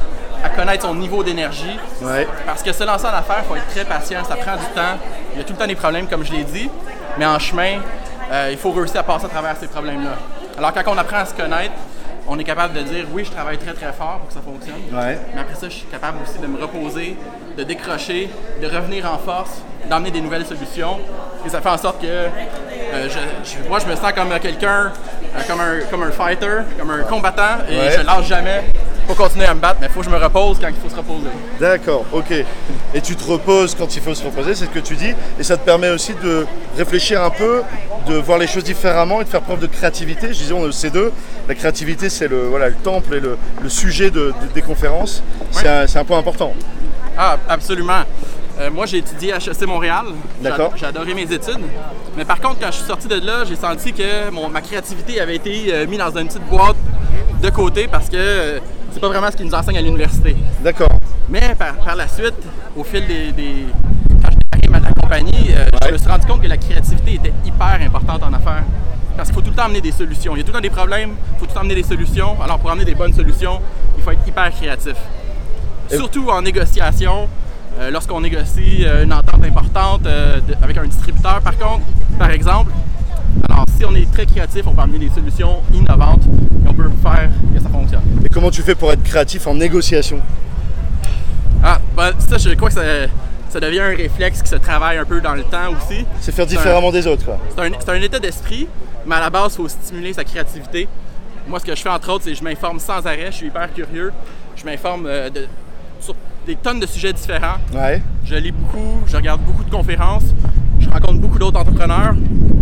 à 0.44 0.50
connaître 0.50 0.86
son 0.86 0.94
niveau 0.94 1.24
d'énergie. 1.24 1.78
Parce 2.46 2.62
que 2.62 2.72
se 2.72 2.84
lancer 2.84 3.06
en 3.06 3.14
affaires, 3.14 3.42
il 3.42 3.48
faut 3.48 3.56
être 3.56 3.68
très 3.68 3.84
patient, 3.84 4.22
ça 4.24 4.36
prend 4.36 4.56
du 4.56 4.66
temps. 4.74 4.98
Il 5.32 5.38
y 5.38 5.40
a 5.40 5.44
tout 5.44 5.54
le 5.54 5.58
temps 5.58 5.66
des 5.66 5.74
problèmes, 5.74 6.06
comme 6.06 6.24
je 6.24 6.32
l'ai 6.32 6.44
dit. 6.44 6.70
Mais 7.18 7.26
en 7.26 7.38
chemin, 7.38 7.78
euh, 8.30 8.48
il 8.50 8.58
faut 8.58 8.70
réussir 8.72 9.00
à 9.00 9.02
passer 9.04 9.26
à 9.26 9.28
travers 9.28 9.56
ces 9.56 9.68
problèmes-là. 9.68 10.16
Alors, 10.58 10.72
quand 10.72 10.82
on 10.86 10.98
apprend 10.98 11.18
à 11.18 11.24
se 11.24 11.34
connaître, 11.34 11.72
on 12.26 12.38
est 12.38 12.44
capable 12.44 12.74
de 12.74 12.80
dire 12.80 13.06
oui, 13.12 13.24
je 13.24 13.30
travaille 13.30 13.58
très 13.58 13.72
très 13.72 13.92
fort 13.92 14.18
pour 14.18 14.28
que 14.28 14.34
ça 14.34 14.40
fonctionne. 14.40 14.80
Mais 15.34 15.40
après 15.40 15.54
ça, 15.54 15.68
je 15.68 15.74
suis 15.74 15.86
capable 15.86 16.18
aussi 16.22 16.38
de 16.38 16.46
me 16.46 16.60
reposer, 16.60 17.16
de 17.56 17.62
décrocher, 17.64 18.30
de 18.62 18.66
revenir 18.66 19.10
en 19.10 19.18
force, 19.18 19.62
d'emmener 19.88 20.10
des 20.10 20.20
nouvelles 20.20 20.46
solutions. 20.46 21.00
Et 21.46 21.48
ça 21.50 21.60
fait 21.60 21.68
en 21.68 21.78
sorte 21.78 22.00
que 22.00 22.06
euh, 22.06 23.08
moi, 23.68 23.78
je 23.78 23.86
me 23.86 23.96
sens 23.96 24.12
comme 24.12 24.38
quelqu'un, 24.40 24.92
euh, 25.36 25.40
comme, 25.46 25.60
un, 25.60 25.80
comme 25.90 26.02
un 26.02 26.10
fighter, 26.10 26.62
comme 26.78 26.90
un 26.90 27.02
combattant, 27.02 27.58
et 27.68 27.90
je 27.90 28.06
lâche 28.06 28.26
jamais 28.26 28.64
faut 29.06 29.14
continuer 29.14 29.46
à 29.46 29.54
me 29.54 29.61
battre, 29.61 29.78
mais 29.80 29.87
il 29.87 29.92
faut 29.92 30.00
que 30.00 30.06
je 30.06 30.11
me 30.11 30.16
repose 30.16 30.58
quand 30.61 30.68
il 30.68 30.75
faut 30.75 30.88
se 30.88 30.96
reposer. 30.96 31.28
D'accord, 31.61 32.04
ok. 32.12 32.32
Et 32.94 33.00
tu 33.00 33.16
te 33.16 33.25
reposes 33.25 33.75
quand 33.75 33.94
il 33.94 34.02
faut 34.02 34.14
se 34.14 34.25
reposer, 34.25 34.54
c'est 34.54 34.66
ce 34.66 34.70
que 34.70 34.78
tu 34.78 34.96
dis, 34.96 35.12
et 35.38 35.42
ça 35.42 35.56
te 35.56 35.64
permet 35.64 35.90
aussi 35.90 36.14
de 36.23 36.46
réfléchir 36.76 37.23
un 37.23 37.30
peu, 37.30 37.62
de 38.08 38.14
voir 38.14 38.38
les 38.38 38.46
choses 38.46 38.64
différemment 38.64 39.20
et 39.20 39.25
de 39.25 39.28
faire 39.28 39.42
preuve 39.42 39.61
de 39.61 39.66
créativité. 39.66 40.28
Je 40.28 40.38
disais, 40.38 40.52
on 40.52 40.64
le 40.64 40.90
deux, 40.90 41.12
la 41.49 41.54
créativité 41.54 42.08
c'est 42.08 42.28
le, 42.28 42.46
voilà, 42.46 42.68
le 42.68 42.75
temple 42.75 43.14
et 43.14 43.20
le, 43.20 43.37
sujet 43.68 44.11
des 44.11 44.62
conférences. 44.62 45.23
C'est 45.50 45.96
un, 45.96 46.04
point 46.04 46.18
important. 46.18 46.52
Ah, 47.16 47.38
absolument. 47.49 48.02
Euh, 48.61 48.70
moi, 48.70 48.87
j'ai 48.87 48.99
étudié 48.99 49.32
à 49.32 49.38
HEC 49.38 49.66
Montréal. 49.66 50.06
D'accord. 50.40 50.73
J'ai 50.76 50.87
adoré 50.87 51.14
mes 51.14 51.23
études. 51.23 51.61
Mais 52.16 52.25
par 52.25 52.40
contre, 52.40 52.61
quand 52.61 52.68
je 52.68 52.76
suis 52.76 52.87
sorti 52.87 53.08
de 53.08 53.16
là, 53.16 53.44
j'ai 53.44 53.56
senti 53.56 53.92
que 53.92 54.30
ma 54.49 54.61
créativité 54.61 55.20
avait 55.20 55.37
été 55.37 55.73
euh, 55.73 55.87
mise 55.87 55.99
dans 55.99 56.16
une 56.16 56.28
petite 56.28 56.49
boîte 56.49 56.76
de 57.42 57.50
côté 57.50 57.88
parce 57.88 58.08
que 58.08 58.16
euh, 58.16 58.58
c'est 58.94 59.00
pas 59.00 59.08
vraiment 59.08 59.28
ce 59.30 59.36
qu'ils 59.36 59.46
nous 59.46 59.54
enseignent 59.54 59.78
à 59.78 59.82
l'université. 59.82 60.36
D'accord. 60.62 60.88
Mais 61.28 61.54
par, 61.58 61.96
la 61.96 62.06
suite, 62.06 62.34
au 62.76 62.84
fil 62.84 63.04
des. 63.06 63.32
des 63.32 63.66
quand 64.22 64.30
j'ai 64.62 64.72
à 64.72 64.78
la 64.78 64.92
compagnie, 64.92 65.50
euh, 65.50 65.66
je 65.86 65.92
me 65.92 65.98
suis 65.98 66.08
rendu 66.08 66.26
compte 66.26 66.40
que 66.40 66.46
la 66.46 66.56
créativité 66.56 67.14
était 67.14 67.32
hyper 67.44 67.78
importante 67.84 68.22
en 68.22 68.32
affaires. 68.32 68.62
Parce 69.16 69.28
qu'il 69.28 69.34
faut 69.34 69.42
tout 69.42 69.50
le 69.50 69.56
temps 69.56 69.64
amener 69.64 69.80
des 69.80 69.92
solutions. 69.92 70.36
Il 70.36 70.38
y 70.38 70.42
a 70.42 70.44
tout 70.44 70.50
le 70.50 70.54
temps 70.54 70.60
des 70.60 70.70
problèmes, 70.70 71.10
il 71.10 71.38
faut 71.38 71.44
tout 71.44 71.50
le 71.50 71.54
temps 71.54 71.60
amener 71.60 71.74
des 71.74 71.82
solutions. 71.82 72.40
Alors 72.40 72.58
pour 72.60 72.70
amener 72.70 72.84
des 72.84 72.94
bonnes 72.94 73.12
solutions, 73.12 73.60
il 73.96 74.02
faut 74.02 74.12
être 74.12 74.26
hyper 74.26 74.50
créatif. 74.52 74.96
Surtout 75.88 76.28
en 76.30 76.42
négociation, 76.42 77.28
euh, 77.80 77.90
lorsqu'on 77.90 78.20
négocie 78.20 78.84
euh, 78.84 79.04
une 79.04 79.12
entente 79.12 79.44
importante 79.44 80.06
avec 80.62 80.76
un 80.76 80.84
distributeur, 80.84 81.40
par 81.40 81.58
contre, 81.58 81.84
par 82.18 82.30
exemple. 82.30 82.70
Alors 83.48 83.64
si 83.76 83.84
on 83.84 83.94
est 83.94 84.10
très 84.12 84.26
créatif, 84.26 84.62
on 84.66 84.72
peut 84.72 84.82
amener 84.82 84.98
des 85.00 85.10
solutions 85.10 85.62
innovantes 85.72 86.22
peut 86.75 86.90
faire 87.02 87.31
que 87.54 87.61
ça 87.61 87.69
fonctionne. 87.69 88.02
Et 88.25 88.28
comment 88.28 88.50
tu 88.50 88.62
fais 88.62 88.75
pour 88.75 88.93
être 88.93 89.02
créatif 89.02 89.47
en 89.47 89.54
négociation? 89.54 90.21
Ah, 91.62 91.81
ben 91.97 92.12
ça, 92.19 92.37
je 92.38 92.50
crois 92.54 92.69
que 92.69 92.75
ça, 92.75 93.61
devient 93.61 93.81
un 93.81 93.97
réflexe 93.97 94.43
qui 94.43 94.49
se 94.49 94.57
travaille 94.57 94.99
un 94.99 95.04
peu 95.04 95.21
dans 95.21 95.35
le 95.35 95.43
temps 95.45 95.71
aussi. 95.71 96.04
C'est 96.21 96.33
faire 96.33 96.47
différemment 96.47 96.90
des 96.93 97.07
autres, 97.07 97.25
quoi. 97.25 97.38
C'est 97.57 97.90
un, 97.90 98.02
état 98.02 98.19
d'esprit, 98.19 98.69
mais 99.07 99.14
à 99.14 99.21
la 99.21 99.31
base, 99.31 99.52
il 99.52 99.57
faut 99.57 99.69
stimuler 99.69 100.12
sa 100.12 100.25
créativité. 100.25 100.88
Moi, 101.49 101.61
ce 101.61 101.64
que 101.64 101.75
je 101.75 101.81
fais 101.81 101.88
entre 101.88 102.11
autres, 102.12 102.25
c'est 102.25 102.33
que 102.33 102.38
je 102.38 102.45
m'informe 102.45 102.81
sans 102.81 103.07
arrêt, 103.07 103.26
je 103.26 103.37
suis 103.37 103.47
hyper 103.47 103.73
curieux. 103.73 104.12
Je 104.57 104.64
m'informe 104.64 105.07
euh, 105.07 105.31
sur 106.00 106.14
des 106.47 106.57
tonnes 106.57 106.81
de 106.81 106.87
sujets 106.87 107.12
différents. 107.12 107.57
Ouais. 107.73 108.02
Je 108.25 108.35
lis 108.35 108.52
beaucoup, 108.52 109.00
je 109.07 109.16
regarde 109.16 109.40
beaucoup 109.43 109.64
de 109.64 109.71
conférences, 109.71 110.25
je 110.81 110.88
rencontre 110.88 111.19
beaucoup 111.19 111.38
d'autres 111.38 111.59
entrepreneurs 111.59 112.14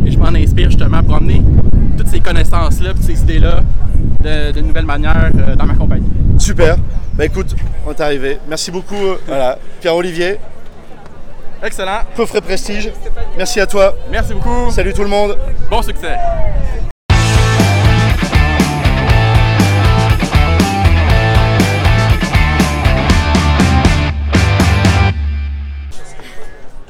et 0.06 0.10
je 0.10 0.18
m'en 0.18 0.28
inspire 0.34 0.70
justement 0.70 1.02
pour 1.02 1.16
amener 1.16 1.42
ces 2.12 2.20
connaissances-là, 2.20 2.92
toutes 2.92 3.04
ces 3.04 3.22
idées-là 3.22 3.60
de, 4.20 4.60
nouvelles 4.60 4.84
manières 4.84 5.30
euh, 5.34 5.56
dans 5.56 5.64
ma 5.64 5.74
compagnie. 5.74 6.10
Super. 6.38 6.76
Bah 7.14 7.24
écoute, 7.24 7.56
on 7.86 7.90
est 7.90 8.00
arrivé. 8.02 8.38
Merci 8.48 8.70
beaucoup, 8.70 8.94
euh, 8.94 9.16
voilà. 9.26 9.58
Pierre-Olivier. 9.80 10.38
Excellent. 11.62 12.00
Coffret 12.14 12.42
Prestige. 12.42 12.90
Merci 13.38 13.60
à 13.60 13.66
toi. 13.66 13.94
Merci 14.10 14.34
beaucoup. 14.34 14.70
Salut 14.70 14.92
tout 14.92 15.02
le 15.02 15.08
monde. 15.08 15.38
Bon 15.70 15.80
succès. 15.80 16.16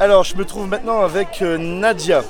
Alors, 0.00 0.25
je 0.25 0.35
me 0.35 0.45
trouve 0.45 0.67
maintenant 0.67 1.02
avec 1.02 1.43
euh, 1.43 1.59
Nadia. 1.59 2.23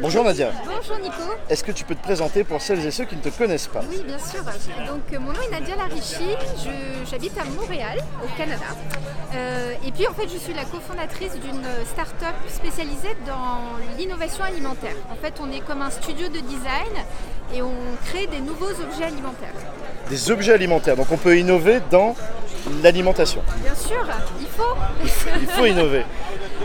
Bonjour 0.00 0.24
Nadia. 0.24 0.50
Bonjour 0.64 0.98
Nico. 0.98 1.22
Est-ce 1.48 1.62
que 1.62 1.72
tu 1.72 1.84
peux 1.84 1.94
te 1.94 2.02
présenter 2.02 2.44
pour 2.44 2.60
celles 2.60 2.84
et 2.84 2.90
ceux 2.90 3.04
qui 3.04 3.16
ne 3.16 3.20
te 3.20 3.28
connaissent 3.28 3.66
pas 3.66 3.80
Oui, 3.88 4.02
bien 4.06 4.18
sûr. 4.18 4.42
Donc 4.86 5.02
euh, 5.12 5.20
mon 5.20 5.32
nom 5.32 5.40
est 5.40 5.50
Nadia 5.50 5.76
Larichi, 5.76 6.34
j'habite 7.10 7.36
à 7.38 7.44
Montréal, 7.44 7.98
au 8.24 8.38
Canada. 8.38 8.64
Euh, 9.34 9.74
et 9.86 9.92
puis 9.92 10.06
en 10.08 10.12
fait, 10.12 10.28
je 10.32 10.38
suis 10.38 10.54
la 10.54 10.64
cofondatrice 10.64 11.34
d'une 11.34 11.62
start-up 11.86 12.34
spécialisée 12.48 13.16
dans 13.26 13.60
l'innovation 13.98 14.44
alimentaire. 14.44 14.94
En 15.10 15.16
fait, 15.16 15.34
on 15.40 15.50
est 15.52 15.60
comme 15.60 15.82
un 15.82 15.90
studio 15.90 16.28
de 16.28 16.40
design 16.40 17.04
et 17.54 17.62
on 17.62 17.74
crée 18.06 18.26
des 18.26 18.40
nouveaux 18.40 18.70
objets 18.70 19.04
alimentaires. 19.04 19.54
Des 20.08 20.30
objets 20.30 20.52
alimentaires, 20.52 20.96
donc 20.96 21.12
on 21.12 21.16
peut 21.16 21.38
innover 21.38 21.80
dans 21.90 22.16
l'alimentation. 22.82 23.42
Bien 23.62 23.74
sûr, 23.74 24.04
il 24.40 24.46
faut. 24.46 24.76
Il 25.40 25.46
faut 25.46 25.66
innover. 25.66 26.04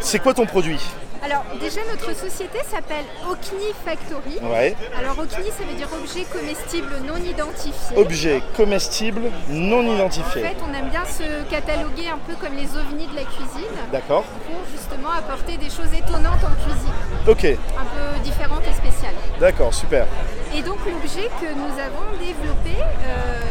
C'est 0.02 0.20
quoi 0.20 0.34
ton 0.34 0.46
produit? 0.46 0.80
Alors 1.26 1.44
déjà 1.60 1.82
notre 1.90 2.16
société 2.16 2.60
s'appelle 2.70 3.06
Okni 3.28 3.74
Factory. 3.84 4.38
Ouais. 4.44 4.76
Alors 4.96 5.18
Okni 5.18 5.50
ça 5.50 5.64
veut 5.68 5.74
dire 5.76 5.90
objet 5.92 6.24
comestible 6.32 7.02
non 7.04 7.18
identifié. 7.18 7.98
Objet 7.98 8.42
comestible 8.56 9.22
non 9.50 9.82
identifié. 9.82 10.44
En 10.44 10.50
fait 10.50 10.58
on 10.70 10.74
aime 10.76 10.90
bien 10.90 11.04
se 11.04 11.50
cataloguer 11.50 12.10
un 12.10 12.20
peu 12.20 12.36
comme 12.36 12.56
les 12.56 12.70
ovnis 12.78 13.08
de 13.08 13.16
la 13.16 13.24
cuisine. 13.24 13.76
D'accord. 13.92 14.24
Pour 14.46 14.60
justement 14.72 15.10
apporter 15.18 15.58
des 15.58 15.72
choses 15.72 15.92
étonnantes 15.98 16.44
en 16.44 16.54
cuisine. 16.64 16.94
Ok. 17.28 17.46
Un 17.46 17.86
peu 17.86 18.20
différentes 18.24 18.64
et 18.70 18.74
spéciales. 18.74 19.16
D'accord, 19.40 19.74
super. 19.74 20.06
Et 20.54 20.62
donc 20.62 20.78
l'objet 20.86 21.28
que 21.42 21.52
nous 21.54 21.74
avons 21.80 22.06
développé, 22.20 22.78
euh, 22.78 23.42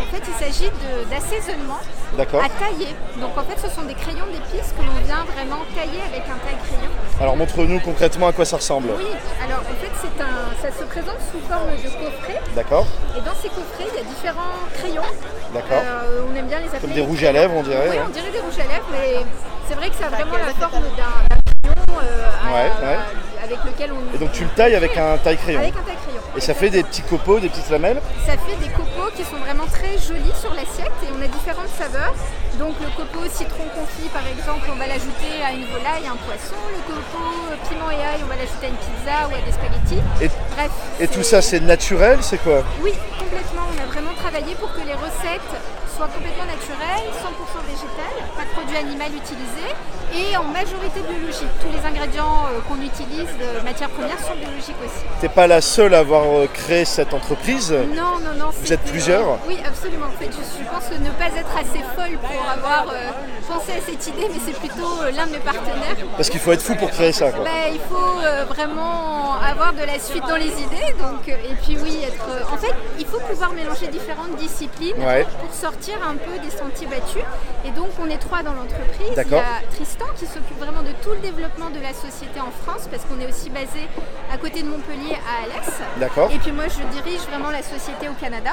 en 0.00 0.06
fait 0.06 0.22
il 0.26 0.34
s'agit 0.44 0.70
d'assaisonnement 1.10 1.80
à 2.18 2.24
tailler. 2.24 2.94
Donc 3.16 3.36
en 3.36 3.44
fait 3.44 3.58
ce 3.60 3.68
sont 3.74 3.82
des 3.82 3.94
crayons 3.94 4.26
d'épices 4.32 4.72
que 4.72 4.82
l'on 4.82 4.98
vient 5.04 5.24
vraiment 5.34 5.62
tailler 5.74 6.00
avec 6.02 6.22
un 6.28 6.38
taille-crayon. 6.44 6.90
Alors 7.20 7.36
montre-nous 7.36 7.80
concrètement 7.80 8.28
à 8.28 8.32
quoi 8.32 8.44
ça 8.44 8.56
ressemble. 8.56 8.88
Oui, 8.96 9.06
alors 9.44 9.60
en 9.60 9.76
fait 9.80 9.92
c'est 10.00 10.22
un, 10.22 10.50
ça 10.62 10.76
se 10.76 10.84
présente 10.84 11.20
sous 11.30 11.40
forme 11.48 11.70
de 11.70 11.90
coffret. 12.04 12.40
D'accord. 12.54 12.86
Et 13.16 13.20
dans 13.20 13.34
ces 13.34 13.48
coffrets 13.48 13.88
il 13.92 13.96
y 13.96 14.00
a 14.00 14.04
différents 14.04 14.56
crayons. 14.74 15.10
D'accord. 15.52 15.82
Euh, 15.84 16.22
on 16.30 16.36
aime 16.36 16.46
bien 16.46 16.60
les 16.60 16.66
appeler. 16.66 16.80
Comme 16.80 16.92
des 16.92 17.02
rouges 17.02 17.24
à 17.24 17.32
lèvres 17.32 17.54
on 17.56 17.62
dirait. 17.62 17.90
Oui, 17.90 17.96
on 18.04 18.10
dirait 18.10 18.30
des 18.30 18.40
rouges 18.40 18.58
à 18.58 18.68
lèvres, 18.68 18.88
mais 18.92 19.24
c'est 19.68 19.74
vrai 19.74 19.90
que 19.90 19.96
ça 19.96 20.06
a 20.06 20.10
vraiment 20.10 20.38
la 20.38 20.54
forme 20.54 20.84
d'un 20.96 21.36
crayon 21.62 22.00
euh, 22.02 23.19
avec 23.52 23.64
lequel 23.64 23.90
on. 23.92 24.14
Et 24.14 24.18
donc 24.18 24.32
tu 24.32 24.44
le 24.44 24.50
tailles 24.50 24.74
avec 24.74 24.96
un 24.96 25.18
taille-crayon. 25.18 25.60
Avec 25.60 25.74
un 25.74 25.82
taille-crayon. 25.82 26.20
Et 26.36 26.40
ça 26.40 26.54
fait 26.54 26.70
des 26.70 26.82
petits 26.82 27.02
copeaux, 27.02 27.40
des 27.40 27.48
petites 27.48 27.70
lamelles 27.70 28.00
Ça 28.26 28.32
fait 28.32 28.56
des 28.62 28.70
copeaux 28.70 29.10
qui 29.16 29.24
sont 29.24 29.36
vraiment 29.38 29.66
très 29.66 29.98
jolis 29.98 30.34
sur 30.38 30.54
l'assiette 30.54 30.94
et 31.02 31.08
on 31.10 31.20
a 31.22 31.26
différentes 31.26 31.74
saveurs. 31.76 32.14
Donc 32.58 32.74
le 32.80 32.90
copeau 32.96 33.26
citron 33.28 33.66
confit 33.74 34.08
par 34.12 34.26
exemple, 34.26 34.70
on 34.70 34.76
va 34.76 34.86
l'ajouter 34.86 35.42
à 35.42 35.52
une 35.52 35.66
volaille, 35.66 36.06
à 36.06 36.12
un 36.14 36.20
poisson. 36.22 36.58
Le 36.70 36.82
copeau 36.86 37.50
piment 37.68 37.90
et 37.90 37.98
ail, 37.98 38.20
on 38.22 38.30
va 38.30 38.36
l'ajouter 38.36 38.66
à 38.66 38.70
une 38.70 38.80
pizza 38.80 39.16
ou 39.26 39.34
à 39.34 39.42
des 39.42 39.52
spaghettis. 39.52 40.02
Et, 40.22 40.30
Bref. 40.54 40.70
Et 41.00 41.08
tout 41.08 41.22
ça 41.22 41.42
c'est 41.42 41.60
naturel, 41.60 42.18
c'est 42.22 42.38
quoi? 42.38 42.62
Oui, 42.82 42.92
complètement. 43.18 43.66
On 43.66 43.78
a 43.82 43.86
vraiment 43.86 44.14
travaillé 44.14 44.54
pour 44.54 44.70
que 44.72 44.86
les 44.86 44.94
recettes 44.94 45.52
soient 45.96 46.08
complètement 46.08 46.46
naturelles, 46.46 47.10
100% 47.10 47.66
végétales, 47.66 48.20
pas 48.36 48.44
de 48.46 48.52
produits 48.54 48.76
animaux 48.76 49.10
utilisés 49.10 49.74
et 50.14 50.36
en 50.36 50.44
majorité 50.44 51.00
biologique. 51.00 51.48
Tous 51.60 51.72
les 51.72 51.86
ingrédients 51.86 52.46
euh, 52.46 52.60
qu'on 52.68 52.80
utilise, 52.80 53.28
de 53.38 53.64
matières 53.64 53.90
premières, 53.90 54.18
sont 54.18 54.34
biologiques 54.34 54.76
aussi. 54.84 55.04
T'es 55.20 55.28
pas 55.28 55.46
la 55.46 55.60
seule 55.60 55.94
à 55.94 56.00
avoir 56.00 56.24
euh, 56.24 56.46
créé 56.52 56.84
cette 56.84 57.14
entreprise 57.14 57.72
Non, 57.72 58.18
non, 58.18 58.34
non. 58.38 58.50
Vous 58.50 58.72
êtes 58.72 58.82
plusieurs 58.82 59.38
Oui, 59.46 59.58
absolument. 59.66 60.06
En 60.06 60.18
fait, 60.18 60.30
je, 60.30 60.64
pense 60.64 60.90
ne 60.98 61.10
pas 61.10 61.38
être 61.38 61.56
assez 61.56 61.82
folle 61.94 62.18
pour 62.18 62.50
avoir 62.50 62.86
euh, 62.92 63.10
pensé 63.48 63.72
à 63.72 63.80
cette 63.80 64.06
idée, 64.08 64.28
mais 64.30 64.40
c'est 64.44 64.58
plutôt 64.58 65.02
l'un 65.14 65.26
de 65.26 65.32
mes 65.32 65.38
partenaires. 65.38 65.96
Parce 66.16 66.28
qu'il 66.28 66.40
faut 66.40 66.52
être 66.52 66.62
fou 66.62 66.74
pour 66.74 66.90
créer 66.90 67.12
ça. 67.12 67.30
Quoi. 67.30 67.44
Bah, 67.44 67.68
il 67.72 67.80
faut 67.80 68.54
vraiment 68.54 69.34
avoir 69.40 69.72
de 69.72 69.84
la 69.84 69.98
suite 69.98 70.24
dans 70.26 70.36
les 70.36 70.50
idées. 70.50 70.94
Donc, 70.98 71.28
et 71.28 71.54
puis 71.62 71.76
oui, 71.82 72.04
être. 72.04 72.52
en 72.52 72.56
fait, 72.56 72.74
il 72.98 73.06
faut 73.06 73.20
pouvoir 73.20 73.52
mélanger 73.52 73.86
différentes 73.88 74.36
disciplines 74.36 74.96
pour 74.96 75.54
sortir 75.54 75.94
un 76.06 76.16
peu 76.16 76.38
des 76.42 76.50
sentiers 76.50 76.86
battus. 76.86 77.22
Et 77.64 77.70
donc, 77.70 77.88
on 78.02 78.08
est 78.08 78.18
trois 78.18 78.42
dans 78.42 78.54
l'entreprise. 78.54 79.10
Il 79.10 79.30
y 79.30 79.34
a 79.34 79.60
Tristan 79.74 79.99
qui 80.18 80.26
s'occupe 80.26 80.58
vraiment 80.58 80.82
de 80.82 80.92
tout 81.02 81.10
le 81.10 81.18
développement 81.18 81.70
de 81.70 81.80
la 81.80 81.92
société 81.92 82.40
en 82.40 82.50
France, 82.50 82.88
parce 82.90 83.04
qu'on 83.04 83.20
est 83.20 83.28
aussi 83.28 83.50
basé 83.50 83.88
à 84.32 84.38
côté 84.38 84.62
de 84.62 84.68
Montpellier 84.68 85.16
à 85.26 85.44
Alès. 85.44 85.70
D'accord. 85.98 86.30
Et 86.32 86.38
puis 86.38 86.52
moi, 86.52 86.64
je 86.68 86.82
dirige 87.00 87.20
vraiment 87.30 87.50
la 87.50 87.62
société 87.62 88.08
au 88.08 88.14
Canada. 88.14 88.52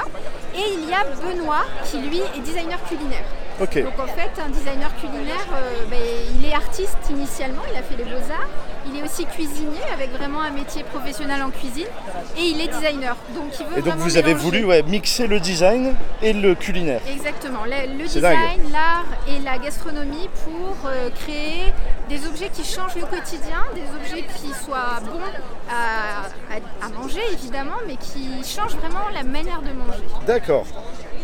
Et 0.54 0.64
il 0.74 0.88
y 0.88 0.92
a 0.92 1.04
Benoît 1.04 1.64
qui, 1.84 1.98
lui, 1.98 2.20
est 2.36 2.40
designer 2.40 2.78
culinaire. 2.88 3.24
Donc 3.58 3.98
en 3.98 4.06
fait, 4.06 4.30
un 4.40 4.50
designer 4.50 4.94
culinaire, 5.00 5.46
euh, 5.52 5.84
ben, 5.90 5.98
il 6.36 6.44
est 6.44 6.54
artiste 6.54 6.98
initialement, 7.10 7.62
il 7.72 7.76
a 7.76 7.82
fait 7.82 7.96
les 7.96 8.04
beaux-arts. 8.04 8.48
Il 8.86 8.98
est 8.98 9.02
aussi 9.02 9.26
cuisinier 9.26 9.82
avec 9.92 10.10
vraiment 10.12 10.40
un 10.40 10.50
métier 10.50 10.82
professionnel 10.84 11.42
en 11.42 11.50
cuisine. 11.50 11.86
Et 12.36 12.42
il 12.42 12.60
est 12.60 12.68
designer. 12.68 13.16
Donc 13.34 13.52
il 13.58 13.66
veut 13.66 13.78
et 13.78 13.82
donc 13.82 13.96
vous 13.96 14.16
avez 14.16 14.34
voulu 14.34 14.66
mixer 14.86 15.26
le 15.26 15.40
design 15.40 15.94
et 16.22 16.32
le 16.32 16.54
culinaire. 16.54 17.00
Exactement. 17.10 17.64
Le, 17.64 18.04
design, 18.04 18.70
l'art 18.72 19.04
et 19.28 19.40
la 19.42 19.58
gastronomie 19.58 20.28
pour 20.44 20.76
euh, 20.88 21.10
créer 21.10 21.72
des 22.08 22.26
objets 22.26 22.50
qui 22.52 22.64
changent 22.64 22.96
le 22.96 23.06
quotidien, 23.06 23.64
des 23.74 23.82
objets 24.00 24.26
qui 24.36 24.48
soient 24.64 25.00
bons 25.04 25.20
à, 25.70 26.26
à 26.84 26.88
manger 26.90 27.20
évidemment, 27.32 27.76
mais 27.86 27.96
qui 27.96 28.28
changent 28.44 28.76
vraiment 28.76 29.08
la 29.14 29.22
manière 29.22 29.62
de 29.62 29.72
manger. 29.72 30.04
D'accord. 30.26 30.66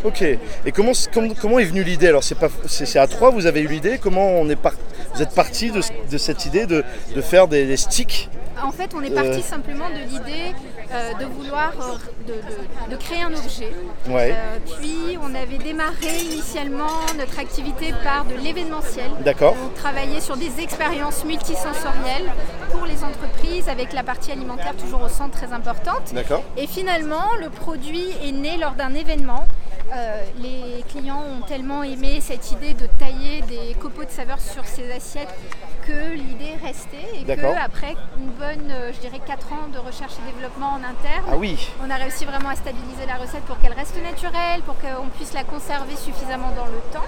Ok. 0.03 0.21
Et 0.21 0.71
comment, 0.71 0.91
comment, 1.41 1.57
est 1.57 1.65
venue 1.65 1.83
l'idée? 1.83 2.09
Alors 2.09 2.23
c'est 2.23 2.35
pas 2.35 2.49
c'est 2.67 2.99
à 2.99 3.07
trois 3.07 3.31
vous 3.31 3.47
avez 3.47 3.61
eu 3.61 3.67
l'idée? 3.67 3.97
Comment 3.97 4.27
on 4.27 4.47
est 4.49 4.55
vous 5.15 5.21
êtes 5.21 5.33
parti 5.33 5.71
de, 5.71 6.17
cette 6.17 6.45
idée 6.45 6.65
de, 6.65 6.83
faire 7.21 7.47
des, 7.47 7.77
sticks 7.77 8.29
En 8.61 8.71
fait, 8.71 8.91
on 8.93 9.01
est 9.01 9.09
parti 9.09 9.39
euh. 9.39 9.41
simplement 9.41 9.89
de 9.89 10.09
l'idée 10.09 10.53
euh, 10.91 11.13
de 11.13 11.25
vouloir 11.25 11.73
euh, 11.79 12.89
de, 12.89 12.95
créer 12.97 13.21
un 13.23 13.33
objet. 13.33 13.71
Ouais. 14.09 14.35
puis 14.79 15.17
on 15.21 15.33
avait 15.33 15.57
démarré 15.57 16.17
initialement 16.31 16.99
notre 17.17 17.39
activité 17.39 17.93
par 18.03 18.25
de 18.25 18.35
l'événementiel. 18.35 19.09
D'accord. 19.23 19.55
On 19.65 19.69
travaillait 19.79 20.21
sur 20.21 20.35
des 20.35 20.59
expériences 20.61 21.23
multisensorielles 21.23 22.29
pour 22.71 22.85
les 22.85 23.03
entreprises 23.03 23.69
avec 23.69 23.93
la 23.93 24.03
partie 24.03 24.31
alimentaire 24.31 24.75
toujours 24.75 25.01
au 25.01 25.09
centre 25.09 25.37
très 25.37 25.53
importante. 25.53 26.13
D'accord. 26.13 26.43
Et 26.57 26.67
finalement, 26.67 27.35
le 27.39 27.49
produit 27.49 28.09
est 28.23 28.33
né 28.33 28.57
lors 28.57 28.73
d'un 28.73 28.93
événement 28.93 29.47
euh, 29.93 30.23
les 30.39 30.83
clients 30.89 31.21
ont 31.21 31.45
tellement 31.45 31.83
aimé 31.83 32.19
cette 32.19 32.51
idée 32.51 32.73
de 32.73 32.87
tailler 32.97 33.41
des 33.43 33.75
copeaux 33.75 34.03
de 34.03 34.09
saveur 34.09 34.39
sur 34.39 34.65
ces 34.65 34.91
assiettes 34.91 35.33
que 35.85 36.13
l'idée 36.13 36.53
est 36.59 36.65
restée 36.65 37.21
et 37.21 37.23
qu'après 37.23 37.95
une 38.17 38.31
bonne, 38.31 38.71
euh, 38.71 38.91
je 38.93 38.99
dirais 38.99 39.21
4 39.25 39.53
ans 39.53 39.67
de 39.71 39.77
recherche 39.77 40.13
et 40.13 40.31
développement 40.31 40.69
en 40.69 40.77
interne, 40.77 41.25
ah 41.31 41.37
oui. 41.37 41.69
on 41.85 41.89
a 41.91 41.95
réussi 41.95 42.25
vraiment 42.25 42.49
à 42.49 42.55
stabiliser 42.55 43.05
la 43.07 43.15
recette 43.15 43.43
pour 43.43 43.59
qu'elle 43.59 43.73
reste 43.73 43.95
naturelle, 44.01 44.61
pour 44.65 44.75
qu'on 44.79 45.07
puisse 45.15 45.33
la 45.33 45.43
conserver 45.43 45.95
suffisamment 45.95 46.51
dans 46.55 46.65
le 46.65 46.81
temps. 46.91 47.05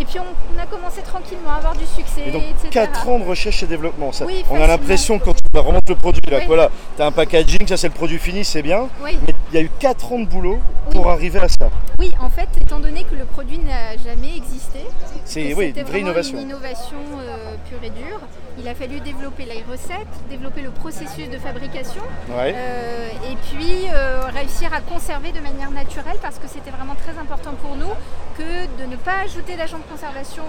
Et 0.00 0.04
puis 0.04 0.18
on, 0.20 0.60
a 0.60 0.66
commencé 0.66 1.00
tranquillement 1.02 1.50
à 1.50 1.56
avoir 1.56 1.74
du 1.74 1.86
succès. 1.86 2.22
Et 2.26 2.30
donc 2.30 2.42
4 2.70 3.08
ans 3.08 3.18
de 3.18 3.24
recherche 3.24 3.62
et 3.64 3.66
développement. 3.66 4.12
Ça. 4.12 4.26
Oui, 4.26 4.44
on 4.50 4.60
a 4.60 4.66
l'impression 4.66 5.18
quand 5.18 5.34
tu 5.34 5.58
remonte 5.58 5.88
le 5.88 5.96
produit, 5.96 6.20
là, 6.30 6.40
voilà, 6.46 6.70
tu 6.96 7.02
as 7.02 7.06
un 7.06 7.10
packaging, 7.10 7.66
ça 7.66 7.76
c'est 7.76 7.88
le 7.88 7.94
produit 7.94 8.18
fini, 8.18 8.44
c'est 8.44 8.62
bien. 8.62 8.88
Mais 9.02 9.34
il 9.50 9.54
y 9.54 9.58
a 9.58 9.62
eu 9.62 9.70
4 9.78 10.12
ans 10.12 10.18
de 10.20 10.26
boulot 10.26 10.58
pour 10.90 11.10
arriver 11.10 11.40
à 11.40 11.48
ça. 11.48 11.70
Oui, 11.98 12.12
en 12.20 12.30
fait, 12.30 12.48
étant 12.60 12.78
donné 12.78 13.04
que 13.04 13.14
produit 13.38 13.58
n'a 13.58 13.96
jamais 13.98 14.36
existé, 14.36 14.80
c'est 15.24 15.54
oui, 15.54 15.72
une 15.76 15.84
vraie 15.84 16.00
innovation. 16.00 16.38
Une 16.38 16.48
innovation 16.48 16.98
euh, 17.20 17.54
pure 17.68 17.78
et 17.84 17.90
dure. 17.90 18.18
Il 18.58 18.66
a 18.66 18.74
fallu 18.74 18.98
développer 18.98 19.44
les 19.44 19.62
recettes, 19.62 20.14
développer 20.28 20.60
le 20.60 20.70
processus 20.70 21.30
de 21.30 21.38
fabrication, 21.38 22.02
euh, 22.32 23.08
et 23.30 23.36
puis 23.48 23.86
euh, 23.94 24.22
réussir 24.34 24.74
à 24.74 24.80
conserver 24.80 25.30
de 25.30 25.38
manière 25.38 25.70
naturelle 25.70 26.16
parce 26.20 26.40
que 26.40 26.48
c'était 26.48 26.72
vraiment 26.72 26.96
très 26.96 27.16
important 27.16 27.52
pour 27.62 27.76
nous 27.76 27.92
que 28.36 28.82
de 28.82 28.90
ne 28.90 28.96
pas 28.96 29.20
ajouter 29.24 29.54
d'agents 29.54 29.78
de 29.78 29.88
conservation, 29.88 30.42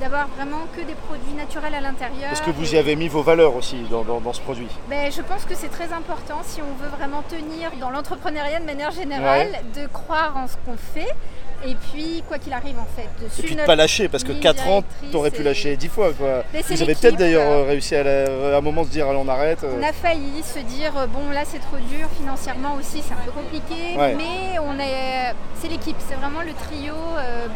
d'avoir 0.00 0.26
vraiment 0.36 0.62
que 0.76 0.80
des 0.80 0.94
produits 0.94 1.34
naturels 1.34 1.76
à 1.76 1.80
l'intérieur. 1.80 2.32
Est-ce 2.32 2.42
que 2.42 2.50
vous 2.50 2.74
y 2.74 2.76
avez 2.76 2.96
mis 2.96 3.06
vos 3.06 3.22
valeurs 3.22 3.54
aussi 3.54 3.76
dans, 3.88 4.32
ce 4.32 4.40
produit 4.40 4.66
ben, 4.90 5.12
Je 5.12 5.22
pense 5.22 5.44
que 5.44 5.54
c'est 5.54 5.70
très 5.70 5.92
important 5.92 6.40
si 6.42 6.60
on 6.60 6.74
veut 6.82 6.90
vraiment 6.90 7.22
tenir 7.22 7.70
dans 7.80 7.90
l'entrepreneuriat 7.90 8.58
de 8.58 8.66
manière 8.66 8.90
générale, 8.90 9.46
de 9.76 9.86
croire 9.86 10.36
en 10.36 10.48
ce 10.48 10.56
qu'on 10.66 10.76
fait 10.76 11.14
et 11.64 11.74
puis, 11.74 12.22
quoi 12.26 12.38
qu'il 12.38 12.52
arrive, 12.52 12.78
en 12.78 12.86
fait. 12.96 13.08
Dessus 13.22 13.40
et 13.40 13.44
puis 13.44 13.56
de 13.56 13.62
pas 13.62 13.76
lâcher, 13.76 14.08
parce 14.08 14.24
que 14.24 14.32
4 14.32 14.68
ans, 14.68 14.82
tu 15.10 15.16
aurais 15.16 15.30
pu 15.30 15.42
lâcher 15.42 15.76
10 15.76 15.88
fois. 15.88 16.12
Quoi. 16.12 16.42
Vous 16.68 16.82
avez 16.82 16.94
peut-être 16.94 17.16
d'ailleurs 17.16 17.50
euh, 17.50 17.64
réussi 17.64 17.94
à, 17.94 18.56
un 18.56 18.60
moment 18.60 18.84
se 18.84 18.88
dire, 18.88 19.08
allez, 19.08 19.18
on 19.22 19.28
arrête. 19.28 19.62
Euh. 19.62 19.76
On 19.78 19.82
a 19.82 19.92
failli 19.92 20.42
se 20.42 20.58
dire, 20.58 20.92
euh, 20.96 21.06
bon, 21.06 21.30
là, 21.30 21.42
c'est 21.44 21.60
trop 21.60 21.76
dur, 21.76 22.08
financièrement 22.18 22.74
aussi, 22.78 23.02
c'est 23.06 23.14
un 23.14 23.24
peu 23.24 23.30
compliqué. 23.30 23.96
Mais 23.96 24.58
on 24.58 24.78
est, 24.78 25.34
c'est 25.60 25.68
l'équipe, 25.68 25.96
c'est 26.08 26.16
vraiment 26.16 26.40
le 26.40 26.52
trio 26.52 26.94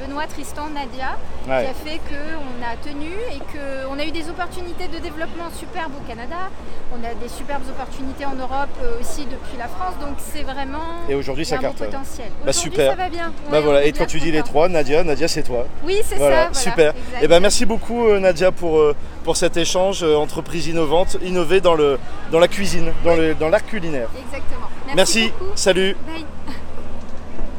Benoît, 0.00 0.26
Tristan, 0.26 0.68
Nadia, 0.68 1.16
qui 1.44 1.50
a 1.50 1.74
fait 1.74 2.00
qu'on 2.08 2.62
a 2.62 2.76
tenu 2.82 3.10
et 3.30 3.38
qu'on 3.38 3.98
a 3.98 4.04
eu 4.04 4.12
des 4.12 4.28
opportunités 4.28 4.88
de 4.88 4.98
développement 4.98 5.50
superbes 5.58 5.92
au 6.00 6.08
Canada. 6.08 6.50
On 6.92 7.04
a 7.04 7.14
des 7.14 7.28
superbes 7.28 7.64
opportunités 7.68 8.24
en 8.24 8.34
Europe 8.34 8.70
aussi 9.00 9.24
depuis 9.24 9.58
la 9.58 9.66
France. 9.66 9.94
Donc, 10.00 10.16
c'est 10.18 10.42
vraiment. 10.42 11.02
Et 11.08 11.14
aujourd'hui, 11.14 11.44
ça 11.44 11.58
carte. 11.58 11.76
potentiel. 11.76 12.30
Bah, 12.44 12.52
super. 12.52 12.90
ça 12.92 12.96
va 12.96 13.08
bien. 13.08 13.32
Bah, 13.50 13.60
voilà 13.60 13.84
quand 13.98 14.06
tu 14.06 14.18
dis 14.20 14.30
les 14.30 14.42
trois, 14.42 14.68
Nadia, 14.68 15.02
Nadia 15.04 15.28
c'est 15.28 15.42
toi. 15.42 15.66
Oui, 15.85 16.00
c'est 16.04 16.18
ça. 16.18 16.52
super. 16.52 16.92
Et 16.92 17.22
eh 17.22 17.28
ben 17.28 17.40
merci 17.40 17.64
beaucoup 17.64 18.06
euh, 18.06 18.20
Nadia 18.20 18.52
pour, 18.52 18.78
euh, 18.78 18.94
pour 19.24 19.37
cet 19.37 19.56
échange 19.56 20.02
euh, 20.02 20.16
entreprise 20.16 20.66
innovante, 20.66 21.16
innovée 21.22 21.61
dans, 21.61 21.74
le, 21.74 21.98
dans 22.30 22.38
la 22.38 22.48
cuisine, 22.48 22.92
dans 23.04 23.48
l'art 23.48 23.66
culinaire. 23.66 24.09
Exactement. 24.16 24.68
Merci, 24.94 25.32
salut. 25.54 25.96
Bye. 26.06 26.24